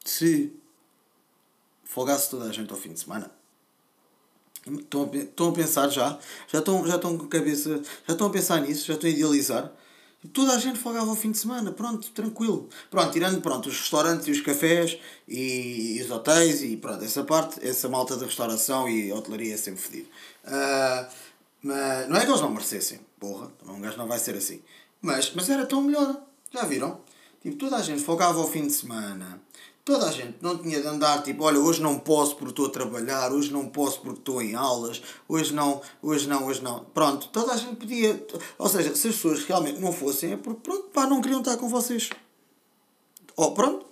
se 0.05 0.53
folgasse 1.85 2.31
toda 2.31 2.47
a 2.47 2.53
gente 2.53 2.73
ao 2.73 2.79
fim 2.79 2.93
de 2.93 3.01
semana. 3.01 3.31
Estão 4.67 5.11
a, 5.13 5.17
estão 5.17 5.49
a 5.49 5.53
pensar 5.53 5.89
já, 5.89 6.19
já 6.49 6.59
estão, 6.59 6.87
já 6.87 6.97
estão 6.97 7.17
com 7.17 7.25
a 7.25 7.29
cabeça, 7.29 7.81
já 8.07 8.13
estão 8.13 8.27
a 8.27 8.31
pensar 8.31 8.61
nisso, 8.61 8.87
já 8.87 8.95
estão 8.95 9.09
a 9.09 9.13
idealizar. 9.13 9.73
Toda 10.35 10.53
a 10.53 10.59
gente 10.59 10.79
folgava 10.79 11.09
ao 11.09 11.17
fim 11.17 11.31
de 11.31 11.39
semana, 11.39 11.73
pronto, 11.73 12.11
tranquilo. 12.11 12.69
Pronto, 12.91 13.11
tirando 13.11 13.41
pronto, 13.41 13.71
os 13.71 13.79
restaurantes 13.79 14.29
e 14.29 14.31
os 14.31 14.43
cafés 14.43 14.99
e, 15.27 15.97
e 15.97 16.03
os 16.03 16.11
hotéis 16.11 16.63
e 16.63 16.77
pronto, 16.77 17.03
essa 17.03 17.25
parte, 17.25 17.67
essa 17.67 17.89
malta 17.89 18.17
de 18.17 18.25
restauração 18.27 18.87
e 18.87 19.11
hotelaria 19.13 19.55
é 19.55 19.57
sempre 19.57 19.81
fedido. 19.81 20.09
Uh, 20.45 21.11
mas 21.63 22.09
não 22.09 22.17
é 22.17 22.21
que 22.21 22.31
eles 22.31 22.41
não 22.41 22.51
merecessem, 22.51 23.01
porra, 23.19 23.51
um 23.67 23.81
gajo 23.81 23.97
não 23.97 24.07
vai 24.07 24.19
ser 24.19 24.35
assim. 24.35 24.61
Mas, 25.01 25.33
mas 25.35 25.49
era 25.49 25.65
tão 25.65 25.81
melhor, 25.81 26.23
já 26.53 26.65
viram? 26.65 27.01
Tipo, 27.43 27.57
toda 27.57 27.77
a 27.77 27.83
gente 27.83 28.05
folgava 28.05 28.39
ao 28.39 28.47
fim 28.47 28.67
de 28.67 28.73
semana 28.75 29.41
Toda 29.85 30.07
a 30.07 30.13
gente 30.13 30.37
não 30.41 30.59
tinha 30.59 30.81
de 30.81 30.87
andar 30.87 31.23
tipo, 31.23 31.43
olha, 31.43 31.59
hoje 31.59 31.81
não 31.81 31.99
posso 31.99 32.37
porque 32.37 32.51
estou 32.51 32.67
a 32.67 32.71
trabalhar, 32.71 33.33
hoje 33.33 33.53
não 33.53 33.67
posso 33.69 34.01
porque 34.01 34.19
estou 34.19 34.43
em 34.43 34.55
aulas, 34.55 35.03
hoje 35.27 35.55
não, 35.55 35.81
hoje 36.03 36.29
não, 36.29 36.47
hoje 36.47 36.63
não. 36.63 36.85
Pronto, 36.85 37.29
toda 37.29 37.53
a 37.53 37.57
gente 37.57 37.77
podia. 37.77 38.25
Ou 38.59 38.69
seja, 38.69 38.95
se 38.95 39.09
as 39.09 39.15
pessoas 39.15 39.45
realmente 39.45 39.81
não 39.81 39.93
fossem, 39.93 40.33
é 40.33 40.37
porque 40.37 40.61
pronto, 40.63 40.85
pá, 40.93 41.07
não 41.07 41.21
queriam 41.21 41.41
estar 41.41 41.57
com 41.57 41.69
vocês. 41.69 42.11
Ou 43.37 43.55
pronto. 43.55 43.87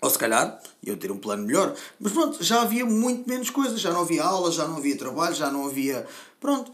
Ou 0.00 0.10
se 0.10 0.18
calhar 0.18 0.60
iam 0.84 0.96
ter 0.96 1.10
um 1.10 1.18
plano 1.18 1.44
melhor. 1.44 1.74
Mas 1.98 2.12
pronto, 2.12 2.42
já 2.42 2.62
havia 2.62 2.84
muito 2.84 3.28
menos 3.28 3.50
coisas. 3.50 3.80
Já 3.80 3.92
não 3.92 4.02
havia 4.02 4.22
aulas, 4.22 4.54
já 4.54 4.68
não 4.68 4.76
havia 4.76 4.96
trabalho, 4.96 5.34
já 5.34 5.50
não 5.50 5.66
havia. 5.66 6.06
Pronto. 6.38 6.70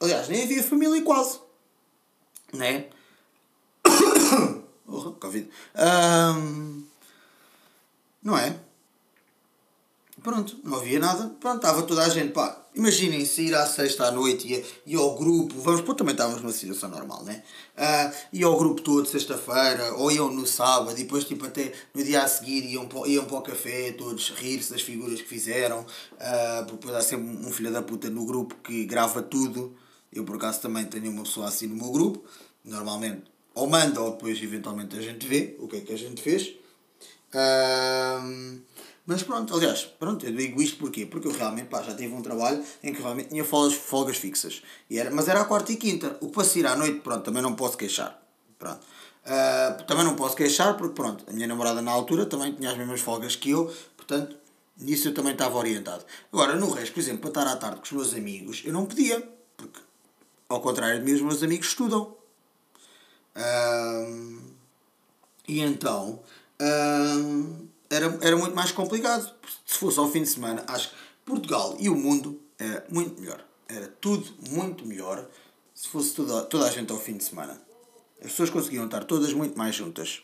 Aliás, 0.00 0.28
nem 0.28 0.44
havia 0.44 0.62
família 0.62 1.02
quase. 1.02 1.40
Né? 2.52 2.86
Oh, 4.90 5.12
Covid. 5.12 5.50
Um... 5.76 6.82
Não 8.22 8.36
é? 8.36 8.58
Pronto, 10.22 10.58
não 10.64 10.76
havia 10.76 10.98
nada. 10.98 11.28
Pronto, 11.40 11.56
estava 11.56 11.82
toda 11.82 12.02
a 12.02 12.08
gente, 12.08 12.32
pá. 12.32 12.64
Imaginem 12.74 13.24
se 13.24 13.42
ir 13.42 13.54
à 13.54 13.66
sexta 13.66 14.06
à 14.06 14.10
noite 14.10 14.52
e, 14.52 14.92
e 14.92 14.96
ao 14.96 15.16
grupo, 15.16 15.54
vamos 15.60 15.80
pôr, 15.80 15.94
também 15.94 16.12
estávamos 16.12 16.42
numa 16.42 16.52
situação 16.52 16.88
normal, 16.88 17.24
né? 17.24 17.42
Uh, 17.76 18.16
e 18.32 18.42
ao 18.42 18.56
grupo 18.56 18.80
todo, 18.82 19.08
sexta-feira, 19.08 19.94
ou 19.94 20.10
iam 20.10 20.30
no 20.30 20.46
sábado, 20.46 20.92
e 20.92 21.02
depois, 21.02 21.24
tipo, 21.24 21.46
até 21.46 21.72
no 21.94 22.02
dia 22.04 22.22
a 22.22 22.28
seguir 22.28 22.64
iam, 22.64 22.88
iam 23.06 23.24
para 23.24 23.38
o 23.38 23.42
café, 23.42 23.92
todos 23.92 24.30
rir-se 24.30 24.72
das 24.72 24.82
figuras 24.82 25.20
que 25.20 25.28
fizeram, 25.28 25.80
uh, 25.80 26.64
porque 26.66 26.86
depois 26.86 26.94
há 26.94 27.00
sempre 27.00 27.46
um 27.46 27.50
filho 27.50 27.72
da 27.72 27.82
puta 27.82 28.10
no 28.10 28.26
grupo 28.26 28.56
que 28.56 28.84
grava 28.84 29.22
tudo. 29.22 29.76
Eu, 30.12 30.24
por 30.24 30.36
acaso, 30.36 30.60
também 30.60 30.84
tenho 30.84 31.10
uma 31.10 31.22
pessoa 31.22 31.48
assim 31.48 31.66
no 31.66 31.76
meu 31.76 31.90
grupo, 31.90 32.24
normalmente, 32.64 33.22
ou 33.54 33.68
manda, 33.68 34.00
ou 34.00 34.12
depois, 34.12 34.40
eventualmente, 34.42 34.96
a 34.96 35.02
gente 35.02 35.26
vê 35.26 35.56
o 35.58 35.68
que 35.68 35.76
é 35.76 35.80
que 35.80 35.92
a 35.92 35.98
gente 35.98 36.22
fez 36.22 36.54
mas 39.06 39.22
pronto, 39.22 39.54
aliás, 39.54 39.84
pronto, 39.84 40.26
eu 40.26 40.32
digo 40.32 40.60
isto 40.60 40.78
porquê? 40.78 41.06
Porque 41.06 41.28
eu 41.28 41.32
realmente 41.32 41.68
pá, 41.68 41.82
já 41.82 41.94
tive 41.94 42.14
um 42.14 42.22
trabalho 42.22 42.62
em 42.82 42.92
que 42.92 43.00
realmente 43.00 43.30
tinha 43.30 43.44
folgas, 43.44 43.74
folgas 43.74 44.16
fixas. 44.16 44.62
E 44.90 44.98
era, 44.98 45.10
mas 45.10 45.28
era 45.28 45.40
a 45.40 45.44
quarta 45.44 45.72
e 45.72 45.76
quinta. 45.76 46.16
O 46.20 46.26
que 46.26 46.34
para 46.34 46.44
sair 46.44 46.66
à 46.66 46.76
noite, 46.76 47.00
pronto, 47.00 47.24
também 47.24 47.42
não 47.42 47.54
posso 47.54 47.76
queixar. 47.76 48.20
Pronto. 48.58 48.80
Uh, 49.24 49.82
também 49.84 50.04
não 50.04 50.16
posso 50.16 50.34
queixar 50.34 50.76
porque 50.76 50.94
pronto, 50.94 51.24
a 51.28 51.32
minha 51.32 51.46
namorada 51.46 51.82
na 51.82 51.90
altura 51.90 52.24
também 52.26 52.52
tinha 52.54 52.70
as 52.70 52.78
mesmas 52.78 53.00
folgas 53.00 53.36
que 53.36 53.50
eu, 53.50 53.72
portanto, 53.96 54.36
nisso 54.78 55.08
eu 55.08 55.14
também 55.14 55.32
estava 55.32 55.56
orientado. 55.56 56.04
Agora, 56.32 56.56
no 56.56 56.70
resto, 56.70 56.94
por 56.94 57.00
exemplo, 57.00 57.20
para 57.20 57.42
estar 57.42 57.52
à 57.52 57.56
tarde 57.56 57.76
com 57.76 57.84
os 57.84 57.92
meus 57.92 58.14
amigos, 58.14 58.62
eu 58.64 58.72
não 58.72 58.86
podia, 58.86 59.20
porque 59.56 59.80
ao 60.48 60.60
contrário 60.60 60.98
de 60.98 61.04
mim, 61.04 61.12
os 61.12 61.20
meus 61.20 61.42
amigos 61.42 61.68
estudam. 61.68 62.16
Uh, 63.36 64.40
e 65.46 65.60
então, 65.60 66.20
era, 67.90 68.18
era 68.20 68.36
muito 68.36 68.54
mais 68.54 68.72
complicado. 68.72 69.32
Se 69.66 69.78
fosse 69.78 69.98
ao 69.98 70.10
fim 70.10 70.22
de 70.22 70.28
semana, 70.28 70.64
acho 70.66 70.90
que 70.90 70.96
Portugal 71.24 71.76
e 71.78 71.88
o 71.88 71.94
mundo 71.94 72.40
era 72.58 72.84
muito 72.88 73.20
melhor. 73.20 73.44
Era 73.68 73.88
tudo 74.00 74.34
muito 74.50 74.86
melhor 74.86 75.28
se 75.74 75.88
fosse 75.88 76.14
toda, 76.14 76.42
toda 76.42 76.66
a 76.66 76.70
gente 76.70 76.90
ao 76.90 76.98
fim 76.98 77.16
de 77.16 77.24
semana. 77.24 77.60
As 78.20 78.30
pessoas 78.30 78.50
conseguiam 78.50 78.86
estar 78.86 79.04
todas 79.04 79.32
muito 79.32 79.56
mais 79.56 79.74
juntas. 79.74 80.22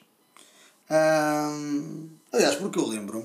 aliás, 2.32 2.56
porque 2.56 2.78
eu 2.78 2.86
lembro 2.86 3.24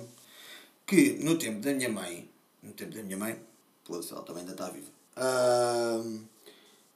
que 0.86 1.18
no 1.24 1.38
tempo 1.38 1.60
da 1.60 1.74
minha 1.74 1.90
mãe, 1.90 2.30
no 2.62 2.72
tempo 2.74 2.94
da 2.94 3.02
minha 3.02 3.18
mãe, 3.18 3.42
pô, 3.84 3.96
ela 3.96 4.22
também 4.22 4.42
ainda 4.42 4.52
está 4.52 4.70
viva. 4.70 4.92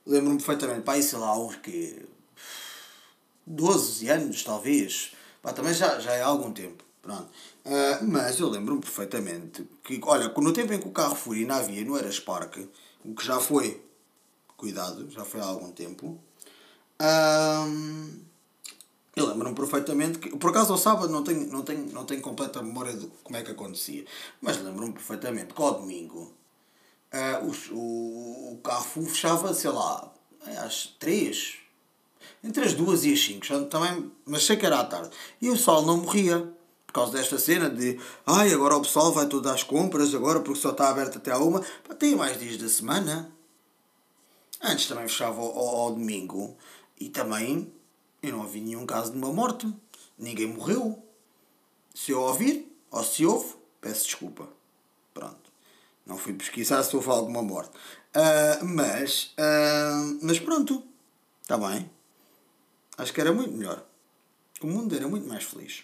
lembro-me 0.06 0.38
perfeitamente, 0.38 0.82
pá, 0.82 1.02
sei 1.02 1.18
lá, 1.18 1.36
uns 1.38 1.56
que 1.56 2.06
12 3.46 4.10
anos 4.10 4.44
talvez, 4.44 5.14
Pá, 5.44 5.52
também 5.52 5.74
já, 5.74 6.00
já 6.00 6.14
é 6.14 6.22
há 6.22 6.28
algum 6.28 6.54
tempo. 6.54 6.84
Pronto. 7.02 7.30
Uh, 7.66 8.04
mas 8.04 8.40
eu 8.40 8.50
lembro-me 8.50 8.80
perfeitamente 8.80 9.68
que, 9.84 10.00
olha, 10.04 10.30
no 10.30 10.54
tempo 10.54 10.72
em 10.72 10.80
que 10.80 10.88
o 10.88 10.92
carro 10.92 11.16
foi 11.16 11.46
na 11.46 11.58
havia, 11.58 11.84
não 11.84 11.98
era 11.98 12.10
Spark, 12.10 12.58
o 13.04 13.14
que 13.14 13.26
já 13.26 13.40
foi, 13.42 13.84
cuidado, 14.56 15.10
já 15.12 15.26
foi 15.26 15.42
há 15.42 15.44
algum 15.44 15.70
tempo. 15.74 16.18
Uh, 17.02 18.24
eu 19.18 19.28
lembro-me 19.28 19.54
perfeitamente 19.54 20.18
que, 20.18 20.30
por 20.38 20.52
acaso 20.52 20.72
ao 20.72 20.80
sábado 20.80 21.12
não 21.12 21.26
tenho, 21.26 21.46
não 21.52 21.62
tenho, 21.62 21.92
não 21.92 22.06
tenho 22.06 22.22
completa 22.22 22.64
memória 22.64 22.94
de 22.94 23.08
como 23.22 23.36
é 23.36 23.44
que 23.44 23.52
acontecia, 23.52 24.06
mas 24.42 24.62
lembro-me 24.62 24.94
perfeitamente 24.94 25.54
que 25.54 25.62
ao 25.62 25.82
domingo 25.82 26.34
uh, 27.14 27.46
o, 27.46 27.76
o, 27.76 28.54
o 28.54 28.58
carro 28.64 29.06
fechava, 29.06 29.54
sei 29.54 29.72
lá, 29.72 30.10
às 30.64 30.88
três 30.98 31.63
Entre 32.44 32.66
as 32.66 32.74
duas 32.74 33.06
e 33.06 33.14
as 33.14 33.20
cinco, 33.20 33.46
também, 33.66 34.12
mas 34.26 34.44
sei 34.44 34.58
que 34.58 34.66
era 34.66 34.80
à 34.80 34.84
tarde. 34.84 35.10
E 35.42 35.50
o 35.50 35.56
sol 35.56 35.84
não 35.84 35.98
morria. 35.98 36.54
Por 36.86 36.94
causa 36.94 37.14
desta 37.14 37.40
cena 37.40 37.70
de 37.70 38.00
ai, 38.26 38.54
agora 38.54 38.76
o 38.76 38.82
pessoal 38.82 39.12
vai 39.12 39.26
todo 39.28 39.48
às 39.50 39.64
compras, 39.64 40.14
agora 40.14 40.42
porque 40.42 40.60
só 40.60 40.70
está 40.72 40.90
aberto 40.90 41.18
até 41.18 41.32
à 41.32 41.38
uma. 41.40 41.62
Pá, 41.88 41.96
tem 41.96 42.16
mais 42.16 42.40
dias 42.40 42.58
da 42.58 42.70
semana. 42.70 43.32
Antes 44.62 44.88
também 44.88 45.08
fechava 45.08 45.42
ao, 45.42 45.58
ao, 45.58 45.76
ao 45.76 45.92
domingo. 45.94 46.56
E 47.00 47.10
também 47.10 47.72
eu 48.22 48.34
não 48.34 48.42
ouvi 48.42 48.62
nenhum 48.62 48.86
caso 48.86 49.12
de 49.12 49.18
uma 49.18 49.32
morte. 49.34 49.68
Ninguém 50.20 50.48
morreu. 50.48 51.02
Se 51.96 52.12
eu 52.12 52.22
ouvir, 52.22 52.72
ou 52.92 53.04
se 53.04 53.26
houve, 53.26 53.56
peço 53.82 54.06
desculpa. 54.06 54.48
Pronto. 55.14 55.52
Não 56.06 56.18
fui 56.18 56.34
pesquisar 56.34 56.84
se 56.84 56.96
houve 56.96 57.10
alguma 57.10 57.42
morte. 57.42 57.72
Uh, 58.16 58.66
mas, 58.66 59.34
uh, 59.38 60.20
mas 60.22 60.40
pronto. 60.40 60.84
Está 61.42 61.58
bem. 61.58 61.90
Acho 62.98 63.14
que 63.14 63.22
era 63.22 63.34
muito 63.34 63.52
melhor. 63.52 63.84
O 64.62 64.68
mundo 64.68 64.96
era 64.96 65.08
muito 65.08 65.28
mais 65.28 65.44
feliz. 65.44 65.84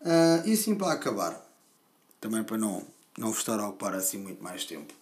Uh, 0.00 0.46
e 0.46 0.52
assim 0.52 0.74
para 0.74 0.92
acabar, 0.92 1.44
também 2.20 2.44
para 2.44 2.58
não, 2.58 2.86
não 3.16 3.30
vos 3.30 3.38
estar 3.38 3.58
a 3.58 3.68
ocupar 3.68 3.94
assim 3.94 4.18
muito 4.18 4.42
mais 4.42 4.64
tempo. 4.64 4.92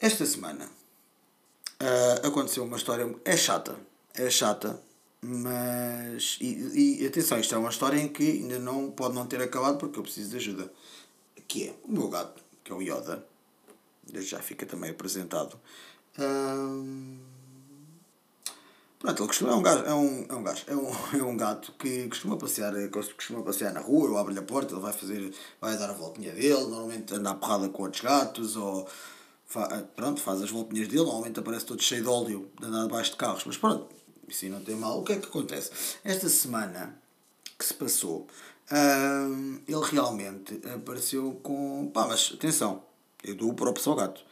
Esta 0.00 0.24
semana 0.24 0.64
uh, 0.64 2.26
aconteceu 2.26 2.64
uma 2.64 2.76
história. 2.76 3.14
É 3.24 3.36
chata. 3.36 3.76
É 4.14 4.30
chata. 4.30 4.80
Mas. 5.20 6.38
E, 6.40 7.02
e, 7.02 7.06
atenção, 7.06 7.38
isto 7.38 7.54
é 7.54 7.58
uma 7.58 7.68
história 7.68 7.98
em 7.98 8.08
que 8.08 8.22
ainda 8.22 8.58
não 8.58 8.90
pode 8.90 9.14
não 9.14 9.26
ter 9.26 9.42
acabado 9.42 9.76
porque 9.76 9.98
eu 9.98 10.02
preciso 10.02 10.30
de 10.30 10.36
ajuda. 10.36 10.72
Que 11.46 11.68
é 11.68 11.74
o 11.84 11.92
meu 11.92 12.08
gato, 12.08 12.42
que 12.64 12.72
é 12.72 12.74
o 12.74 12.80
Yoda. 12.80 13.26
Já 14.14 14.40
fica 14.40 14.64
também 14.64 14.90
apresentado. 14.90 15.60
Uh, 16.18 17.18
Pronto, 19.10 19.22
ele 19.22 19.28
costuma, 19.28 19.52
é 19.52 19.54
um 19.54 19.62
gajo, 19.62 19.84
é 19.84 19.94
um, 19.94 20.26
é 20.28 20.34
um 20.34 20.42
gajo, 20.42 20.64
é 20.68 20.76
um, 20.76 20.90
é 21.18 21.22
um 21.24 21.36
gato 21.36 21.72
que 21.72 22.08
costuma 22.08 22.36
passear, 22.36 22.72
costuma 22.90 23.42
passear 23.42 23.72
na 23.72 23.80
rua, 23.80 24.08
eu 24.08 24.16
abro-lhe 24.16 24.38
a 24.38 24.42
porta, 24.42 24.72
ele 24.72 24.80
vai 24.80 24.92
fazer, 24.92 25.34
vai 25.60 25.76
dar 25.76 25.90
a 25.90 25.92
voltinha 25.92 26.32
dele, 26.32 26.66
normalmente 26.66 27.12
anda 27.14 27.30
à 27.30 27.34
porrada 27.34 27.68
com 27.68 27.82
outros 27.82 28.02
gatos, 28.02 28.56
ou 28.56 28.88
fa, 29.46 29.66
pronto, 29.96 30.20
faz 30.20 30.42
as 30.42 30.50
voltinhas 30.50 30.86
dele, 30.86 31.04
normalmente 31.04 31.40
aparece 31.40 31.66
todo 31.66 31.82
cheio 31.82 32.02
de 32.02 32.08
óleo 32.08 32.50
de 32.58 32.66
andar 32.66 32.82
debaixo 32.82 33.10
de 33.10 33.16
carros, 33.16 33.42
mas 33.44 33.56
pronto, 33.56 33.88
isso 34.28 34.48
não 34.48 34.60
tem 34.60 34.76
mal. 34.76 35.00
O 35.00 35.04
que 35.04 35.12
é 35.12 35.16
que 35.16 35.26
acontece? 35.26 35.70
Esta 36.04 36.28
semana 36.28 36.96
que 37.58 37.64
se 37.64 37.74
passou, 37.74 38.28
hum, 38.70 39.60
ele 39.66 39.84
realmente 39.90 40.60
apareceu 40.72 41.38
com. 41.42 41.90
Pá, 41.92 42.06
mas 42.06 42.32
atenção, 42.32 42.84
eu 43.24 43.34
dou 43.34 43.50
o 43.50 43.54
próprio 43.54 43.90
ao 43.90 43.96
gato. 43.96 44.22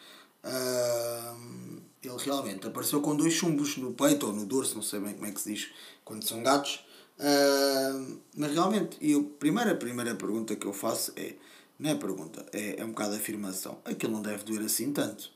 Hum, 0.45 1.81
ele 2.09 2.23
realmente 2.25 2.67
apareceu 2.67 3.01
com 3.01 3.17
dois 3.17 3.33
chumbos 3.33 3.77
no 3.77 3.93
peito 3.93 4.27
ou 4.27 4.33
no 4.33 4.47
dorso, 4.47 4.75
não 4.75 4.83
sei 4.83 5.01
bem 5.01 5.15
como 5.15 5.27
é 5.27 5.33
que 5.33 5.41
se 5.41 5.53
diz 5.53 5.71
quando 6.05 6.27
são 6.27 6.43
gatos. 6.43 6.85
Uh, 7.19 8.21
mas 8.37 8.53
realmente, 8.53 8.97
eu, 9.01 9.25
primeira, 9.25 9.75
primeira 9.75 10.15
pergunta 10.15 10.55
que 10.57 10.67
eu 10.67 10.73
faço 10.73 11.13
é: 11.17 11.35
não 11.79 11.91
é 11.91 11.95
pergunta, 11.95 12.47
é, 12.53 12.81
é 12.81 12.85
um 12.85 12.91
bocado 12.91 13.13
de 13.13 13.19
afirmação. 13.19 13.79
Aquilo 13.85 14.13
não 14.13 14.23
deve 14.23 14.45
doer 14.45 14.63
assim 14.63 14.93
tanto. 14.93 15.31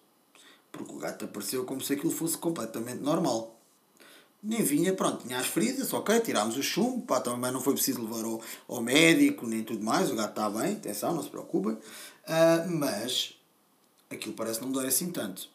Porque 0.70 0.92
o 0.92 0.98
gato 0.98 1.24
apareceu 1.24 1.64
como 1.64 1.80
se 1.80 1.92
aquilo 1.92 2.12
fosse 2.12 2.38
completamente 2.38 3.00
normal. 3.00 3.58
Nem 4.42 4.62
vinha, 4.62 4.92
pronto, 4.92 5.24
tinha 5.24 5.38
as 5.38 5.46
feridas, 5.46 5.92
ok, 5.92 6.18
tirámos 6.18 6.56
o 6.56 6.62
chumbo, 6.62 7.06
pá, 7.06 7.20
também 7.20 7.52
não 7.52 7.60
foi 7.60 7.74
preciso 7.74 8.02
levar 8.02 8.24
ao, 8.24 8.40
ao 8.66 8.82
médico 8.82 9.46
nem 9.46 9.62
tudo 9.62 9.84
mais, 9.84 10.10
o 10.10 10.16
gato 10.16 10.30
está 10.30 10.50
bem, 10.50 10.72
atenção, 10.72 11.14
não 11.14 11.22
se 11.22 11.30
preocupem. 11.30 11.74
Uh, 11.74 12.70
mas 12.70 13.36
aquilo 14.10 14.34
parece 14.34 14.60
não 14.60 14.72
doer 14.72 14.88
assim 14.88 15.10
tanto. 15.12 15.48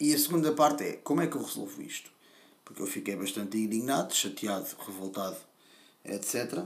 E 0.00 0.14
a 0.14 0.18
segunda 0.18 0.52
parte 0.52 0.82
é 0.82 0.92
como 0.94 1.20
é 1.20 1.26
que 1.26 1.36
eu 1.36 1.42
resolvo 1.42 1.82
isto? 1.82 2.10
Porque 2.64 2.80
eu 2.80 2.86
fiquei 2.86 3.14
bastante 3.16 3.58
indignado, 3.58 4.14
chateado, 4.14 4.66
revoltado, 4.86 5.36
etc. 6.02 6.64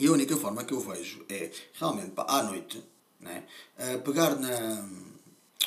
e 0.00 0.06
a 0.06 0.12
única 0.12 0.34
forma 0.34 0.64
que 0.64 0.72
eu 0.72 0.80
vejo 0.80 1.26
é 1.28 1.50
realmente 1.74 2.12
pá, 2.12 2.24
à 2.26 2.42
noite 2.42 2.82
né, 3.20 3.44
pegar 4.02 4.36
na, 4.36 4.88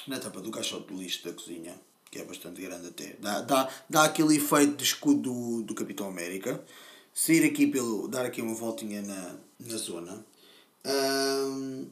na 0.08 0.20
tampa 0.20 0.42
do 0.42 0.50
caixote 0.50 0.88
do 0.88 1.00
lixo 1.00 1.24
da 1.24 1.34
cozinha, 1.34 1.80
que 2.10 2.18
é 2.18 2.26
bastante 2.26 2.60
grande 2.62 2.88
até, 2.88 3.16
dá, 3.20 3.42
dá, 3.42 3.70
dá 3.88 4.06
aquele 4.06 4.36
efeito 4.38 4.78
de 4.78 4.84
escudo 4.86 5.22
do, 5.22 5.62
do 5.62 5.76
Capitão 5.76 6.08
América, 6.08 6.66
sair 7.14 7.46
aqui 7.46 7.68
pelo. 7.68 8.08
dar 8.08 8.26
aqui 8.26 8.42
uma 8.42 8.56
voltinha 8.56 9.04
na, 9.04 9.36
na 9.60 9.78
zona, 9.78 10.26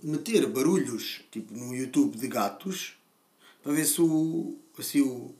meter 0.02 0.48
barulhos 0.48 1.22
tipo 1.32 1.54
no 1.54 1.76
YouTube 1.76 2.18
de 2.18 2.28
gatos 2.28 2.98
para 3.64 3.72
ver 3.72 3.86
se 3.86 4.02
o, 4.02 4.56
assim, 4.78 5.02
o, 5.02 5.34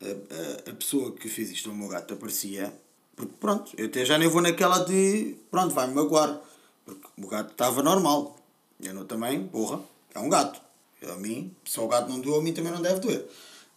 a, 0.00 0.06
a, 0.06 0.70
a 0.70 0.74
pessoa 0.74 1.12
que 1.12 1.28
fez 1.28 1.50
isto 1.50 1.68
ao 1.68 1.76
meu 1.76 1.88
gato 1.88 2.14
aparecia. 2.14 2.72
Porque 3.14 3.34
pronto, 3.38 3.70
eu 3.76 3.86
até 3.86 4.04
já 4.04 4.18
nem 4.18 4.26
vou 4.26 4.42
naquela 4.42 4.78
de 4.78 5.36
pronto, 5.50 5.74
vai-me 5.74 5.94
magoar. 5.94 6.40
Porque 6.84 7.06
o 7.18 7.28
gato 7.28 7.52
estava 7.52 7.82
normal. 7.82 8.36
Eu 8.80 8.94
não 8.94 9.04
também, 9.04 9.46
porra, 9.46 9.80
é 10.14 10.18
um 10.18 10.28
gato. 10.28 10.60
Eu, 11.00 11.12
a 11.12 11.16
mim, 11.16 11.54
se 11.64 11.78
o 11.78 11.86
gato 11.86 12.08
não 12.08 12.20
doeu, 12.20 12.40
a 12.40 12.42
mim 12.42 12.52
também 12.52 12.72
não 12.72 12.82
deve 12.82 13.00
doer. 13.00 13.26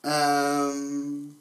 Uh, 0.03 1.35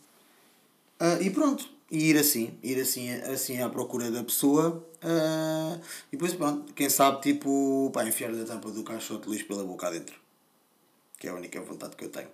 e 1.20 1.30
pronto, 1.30 1.68
e 1.90 2.10
ir 2.10 2.18
assim, 2.18 2.58
ir 2.62 2.80
assim, 2.80 3.10
assim 3.10 3.60
à 3.62 3.68
procura 3.68 4.10
da 4.10 4.24
pessoa. 4.24 4.84
Uh, 5.02 5.80
e 6.12 6.16
depois 6.16 6.34
pronto, 6.34 6.72
quem 6.74 6.90
sabe 6.90 7.20
tipo, 7.22 7.90
pá, 7.94 8.04
enfiar 8.04 8.32
a 8.32 8.44
tampa 8.44 8.70
do 8.70 8.82
caixote 8.82 9.26
de 9.26 9.30
lixo 9.30 9.46
pela 9.46 9.64
boca 9.64 9.86
adentro 9.86 10.25
que 11.18 11.26
é 11.26 11.30
a 11.30 11.34
única 11.34 11.60
vontade 11.60 11.96
que 11.96 12.04
eu 12.04 12.10
tenho. 12.10 12.30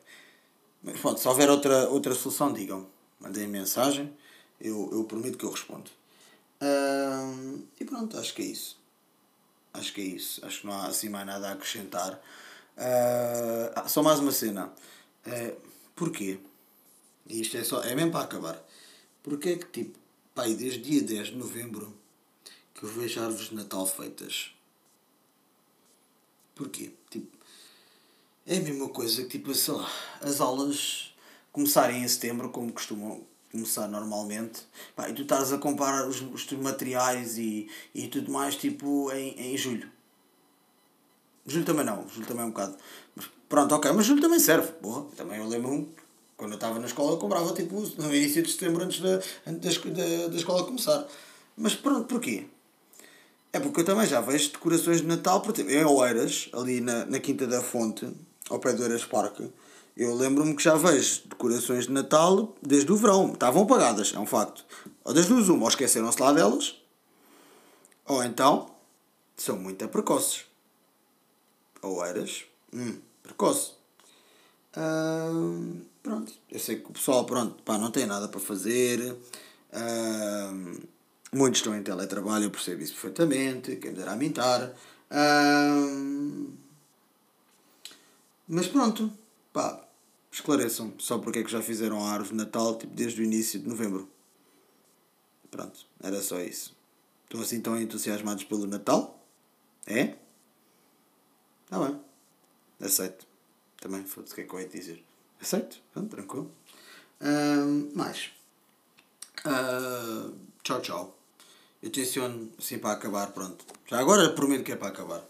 Mas 0.83 1.01
pronto, 1.01 1.21
se 1.21 1.29
houver 1.29 1.49
outra, 1.49 1.89
outra 1.89 2.15
solução, 2.15 2.53
digam. 2.53 2.87
Mandem 3.21 3.47
mensagem, 3.47 4.13
eu, 4.61 4.91
eu 4.93 5.05
prometo 5.05 5.39
que 5.39 5.45
eu 5.45 5.51
respondo. 5.51 5.91
E 7.81 7.85
pronto, 7.85 8.17
acho 8.19 8.35
que 8.35 8.43
é 8.43 8.47
isso. 8.47 8.79
Acho 9.73 9.93
que 9.93 10.01
é 10.01 10.05
isso. 10.05 10.45
Acho 10.45 10.61
que 10.61 10.67
não 10.67 10.75
há 10.75 10.87
assim 10.87 11.09
mais 11.09 11.27
nada 11.27 11.49
a 11.49 11.53
acrescentar. 11.53 12.21
Uh, 12.77 13.89
só 13.89 14.03
mais 14.03 14.21
uma 14.21 14.33
cena. 14.33 14.73
Uh, 15.27 15.61
porquê? 15.95 16.39
E 17.27 17.41
isto 17.41 17.57
é, 17.57 17.65
só, 17.65 17.83
é 17.83 17.95
mesmo 17.95 18.13
para 18.13 18.25
acabar. 18.25 18.63
Porquê 19.23 19.51
é 19.51 19.57
que, 19.57 19.67
tipo, 19.67 19.99
pai, 20.35 20.55
desde 20.55 20.81
dia 20.81 21.03
10 21.03 21.29
de 21.29 21.37
novembro 21.37 21.97
que 22.75 22.85
eu 22.85 22.89
vejo 22.89 23.21
árvores 23.21 23.49
de 23.49 23.55
Natal 23.55 23.87
feitas? 23.87 24.55
Porquê? 26.55 26.93
Tipo, 27.11 27.37
é 28.47 28.57
a 28.57 28.61
mesma 28.61 28.89
coisa 28.89 29.23
que, 29.23 29.39
tipo, 29.39 29.55
sei 29.55 29.75
lá, 29.75 29.89
as 30.21 30.41
aulas 30.41 31.15
começarem 31.53 32.03
em 32.03 32.09
setembro, 32.09 32.49
como 32.51 32.73
costumam 32.73 33.23
começar 33.53 33.87
normalmente, 33.87 34.63
pá, 34.97 35.09
e 35.11 35.13
tu 35.13 35.23
estás 35.23 35.53
a 35.53 35.59
comprar 35.59 36.09
os, 36.09 36.23
os 36.23 36.47
teus 36.47 36.61
materiais 36.61 37.37
e, 37.37 37.69
e 37.95 38.09
tudo 38.09 38.33
mais, 38.33 38.57
tipo, 38.57 39.13
em, 39.13 39.53
em 39.53 39.57
julho. 39.57 39.89
Julho 41.47 41.65
também 41.65 41.85
não, 41.85 42.09
julho 42.09 42.27
também 42.27 42.43
é 42.43 42.47
um 42.47 42.51
bocado. 42.51 42.77
Mas, 43.15 43.29
pronto, 43.49 43.75
ok, 43.75 43.93
mas 43.93 44.07
julho 44.07 44.23
também 44.23 44.39
serve, 44.39 44.73
porra. 44.73 45.05
Também 45.17 45.39
eu 45.39 45.47
lembro-me, 45.47 45.89
quando 46.37 46.53
eu 46.53 46.57
estava 46.57 46.79
na 46.79 46.87
escola, 46.87 47.13
eu 47.13 47.19
comprava, 47.19 47.53
tipo, 47.53 47.81
no 47.99 48.15
início 48.15 48.43
de 48.43 48.51
setembro, 48.51 48.85
antes 48.85 49.01
da, 49.01 49.21
antes 49.47 49.79
da, 49.79 50.29
da 50.29 50.37
escola 50.37 50.65
começar. 50.65 51.07
Mas 51.57 51.75
pronto, 51.75 52.07
porquê? 52.07 52.47
É 53.53 53.61
porque 53.61 53.81
eu 53.81 53.85
também 53.85 54.07
já 54.07 54.21
vejo 54.23 54.51
decorações 54.51 55.03
de 55.03 55.07
Natal, 55.07 55.43
por 55.43 55.55
exemplo, 55.55 55.73
em 55.73 55.85
Oeiras, 55.85 56.49
ali 56.55 56.81
na, 56.81 57.05
na 57.05 57.21
Quinta 57.21 57.47
da 57.47 57.61
Fonte, 57.61 58.11
ao 58.51 58.59
pé 58.59 58.73
do 58.73 58.83
Eiras 58.83 59.05
Park, 59.05 59.41
eu 59.97 60.15
lembro-me 60.15 60.57
que 60.57 60.63
já 60.63 60.75
vejo 60.75 61.23
decorações 61.27 61.87
de 61.87 61.93
Natal 61.93 62.55
desde 62.63 62.91
o 62.91 62.97
verão. 62.97 63.33
Estavam 63.33 63.67
pagadas, 63.67 64.13
é 64.15 64.19
um 64.19 64.27
facto. 64.27 64.65
Ou 65.05 65.13
das 65.13 65.27
duas, 65.27 65.49
uma, 65.49 65.63
ou 65.63 65.69
esqueceram-se 65.69 66.21
lá 66.21 66.33
delas, 66.33 66.77
ou 68.07 68.23
então 68.25 68.71
são 69.37 69.59
muito 69.59 69.87
precoces. 69.89 70.47
Ou 71.83 72.05
eras, 72.05 72.45
hum, 72.73 72.99
precoce. 73.23 73.73
pronto, 76.03 76.33
eu 76.51 76.59
sei 76.59 76.77
que 76.77 76.89
o 76.89 76.93
pessoal, 76.93 77.25
pronto, 77.25 77.63
pá, 77.63 77.77
não 77.77 77.91
tem 77.91 78.07
nada 78.07 78.29
para 78.29 78.41
fazer. 78.41 79.17
muitos 81.33 81.61
estão 81.61 81.77
em 81.77 81.83
teletrabalho, 81.83 82.45
eu 82.45 82.51
percebo 82.51 82.83
isso 82.83 82.93
perfeitamente. 82.95 83.77
Quem 83.77 83.91
me 83.91 83.99
dará 83.99 84.13
a 84.13 84.17
mintar. 84.17 84.73
Mas 88.55 88.69
pronto, 88.69 89.11
pá, 89.51 89.83
esclareçam 90.31 90.93
só 90.99 91.17
porque 91.19 91.39
é 91.39 91.43
que 91.43 91.51
já 91.51 91.63
fizeram 91.63 92.05
a 92.05 92.11
árvore 92.11 92.33
de 92.33 92.45
Natal 92.45 92.77
tipo, 92.77 92.95
desde 92.95 93.23
o 93.23 93.25
início 93.25 93.59
de 93.59 93.67
novembro. 93.67 94.07
Pronto, 95.51 95.87
era 96.03 96.21
só 96.21 96.39
isso. 96.39 96.77
Estão 97.25 97.41
assim 97.41 97.63
tão 97.63 97.81
entusiasmados 97.81 98.45
pelo 98.45 98.67
Natal? 98.67 99.19
É? 99.87 100.17
Está 101.65 101.79
bem. 101.83 101.99
Aceito. 102.79 103.27
Também, 103.81 104.05
foda-se 104.05 104.35
o 104.35 104.35
que 104.35 104.43
é 104.43 104.45
que 104.45 104.53
eu 104.55 104.61
ia 104.61 104.69
dizer. 104.69 105.03
Aceito, 105.41 105.79
pronto, 105.95 106.11
tranquilo. 106.11 106.53
Um, 107.23 107.91
mais. 107.95 108.33
Uh, 109.47 110.37
tchau, 110.63 110.83
tchau. 110.83 111.19
Eu 111.83 111.91
tenciono, 111.91 112.53
assim, 112.59 112.79
para 112.79 112.93
acabar, 112.93 113.33
pronto. 113.33 113.65
Já 113.87 113.99
agora 113.99 114.29
prometo 114.35 114.63
que 114.63 114.73
é 114.73 114.77
para 114.77 114.89
acabar. 114.89 115.27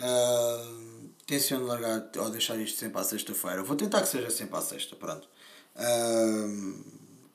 Uh, 0.00 0.99
tenciono 1.30 1.66
largar 1.66 2.10
ou 2.18 2.30
deixar 2.30 2.56
isto 2.58 2.78
sempre 2.78 3.00
à 3.00 3.04
sexta-feira. 3.04 3.62
Vou 3.62 3.76
tentar 3.76 4.02
que 4.02 4.08
seja 4.08 4.30
sempre 4.30 4.56
à 4.58 4.62
sexta, 4.62 4.96
pronto. 4.96 5.28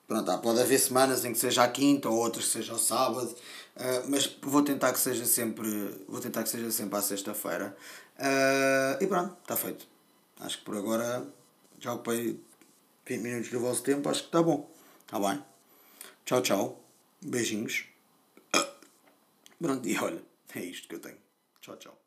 Pronto, 0.06 0.38
pode 0.38 0.60
haver 0.60 0.78
semanas 0.78 1.24
em 1.24 1.32
que 1.32 1.38
seja 1.38 1.64
à 1.64 1.68
quinta 1.68 2.08
ou 2.08 2.16
outras 2.16 2.44
que 2.44 2.50
seja 2.52 2.72
ao 2.72 2.78
sábado, 2.78 3.28
uh, 3.28 4.08
mas 4.08 4.26
vou 4.40 4.62
tentar 4.62 4.92
que 4.92 5.00
seja 5.00 5.24
sempre, 5.24 5.68
vou 6.06 6.20
tentar 6.20 6.44
que 6.44 6.48
seja 6.48 6.70
sempre 6.70 6.96
à 6.96 7.02
sexta-feira. 7.02 7.76
Uh, 8.16 9.02
e 9.02 9.06
pronto, 9.06 9.36
está 9.42 9.56
feito. 9.56 9.86
Acho 10.38 10.58
que 10.58 10.64
por 10.64 10.76
agora 10.76 11.26
já 11.80 11.92
ocupei 11.92 12.40
20 13.04 13.20
minutos 13.20 13.50
do 13.50 13.58
vosso 13.58 13.82
tempo, 13.82 14.08
acho 14.08 14.20
que 14.20 14.28
está 14.28 14.42
bom. 14.42 14.70
Está 15.00 15.18
bem? 15.18 15.42
Tchau, 16.24 16.40
tchau. 16.40 16.84
Beijinhos. 17.20 17.86
Pronto, 19.60 19.88
e 19.88 19.98
olha, 19.98 20.22
é 20.54 20.60
isto 20.60 20.88
que 20.88 20.94
eu 20.94 21.00
tenho. 21.00 21.18
Tchau, 21.60 21.76
tchau. 21.76 22.05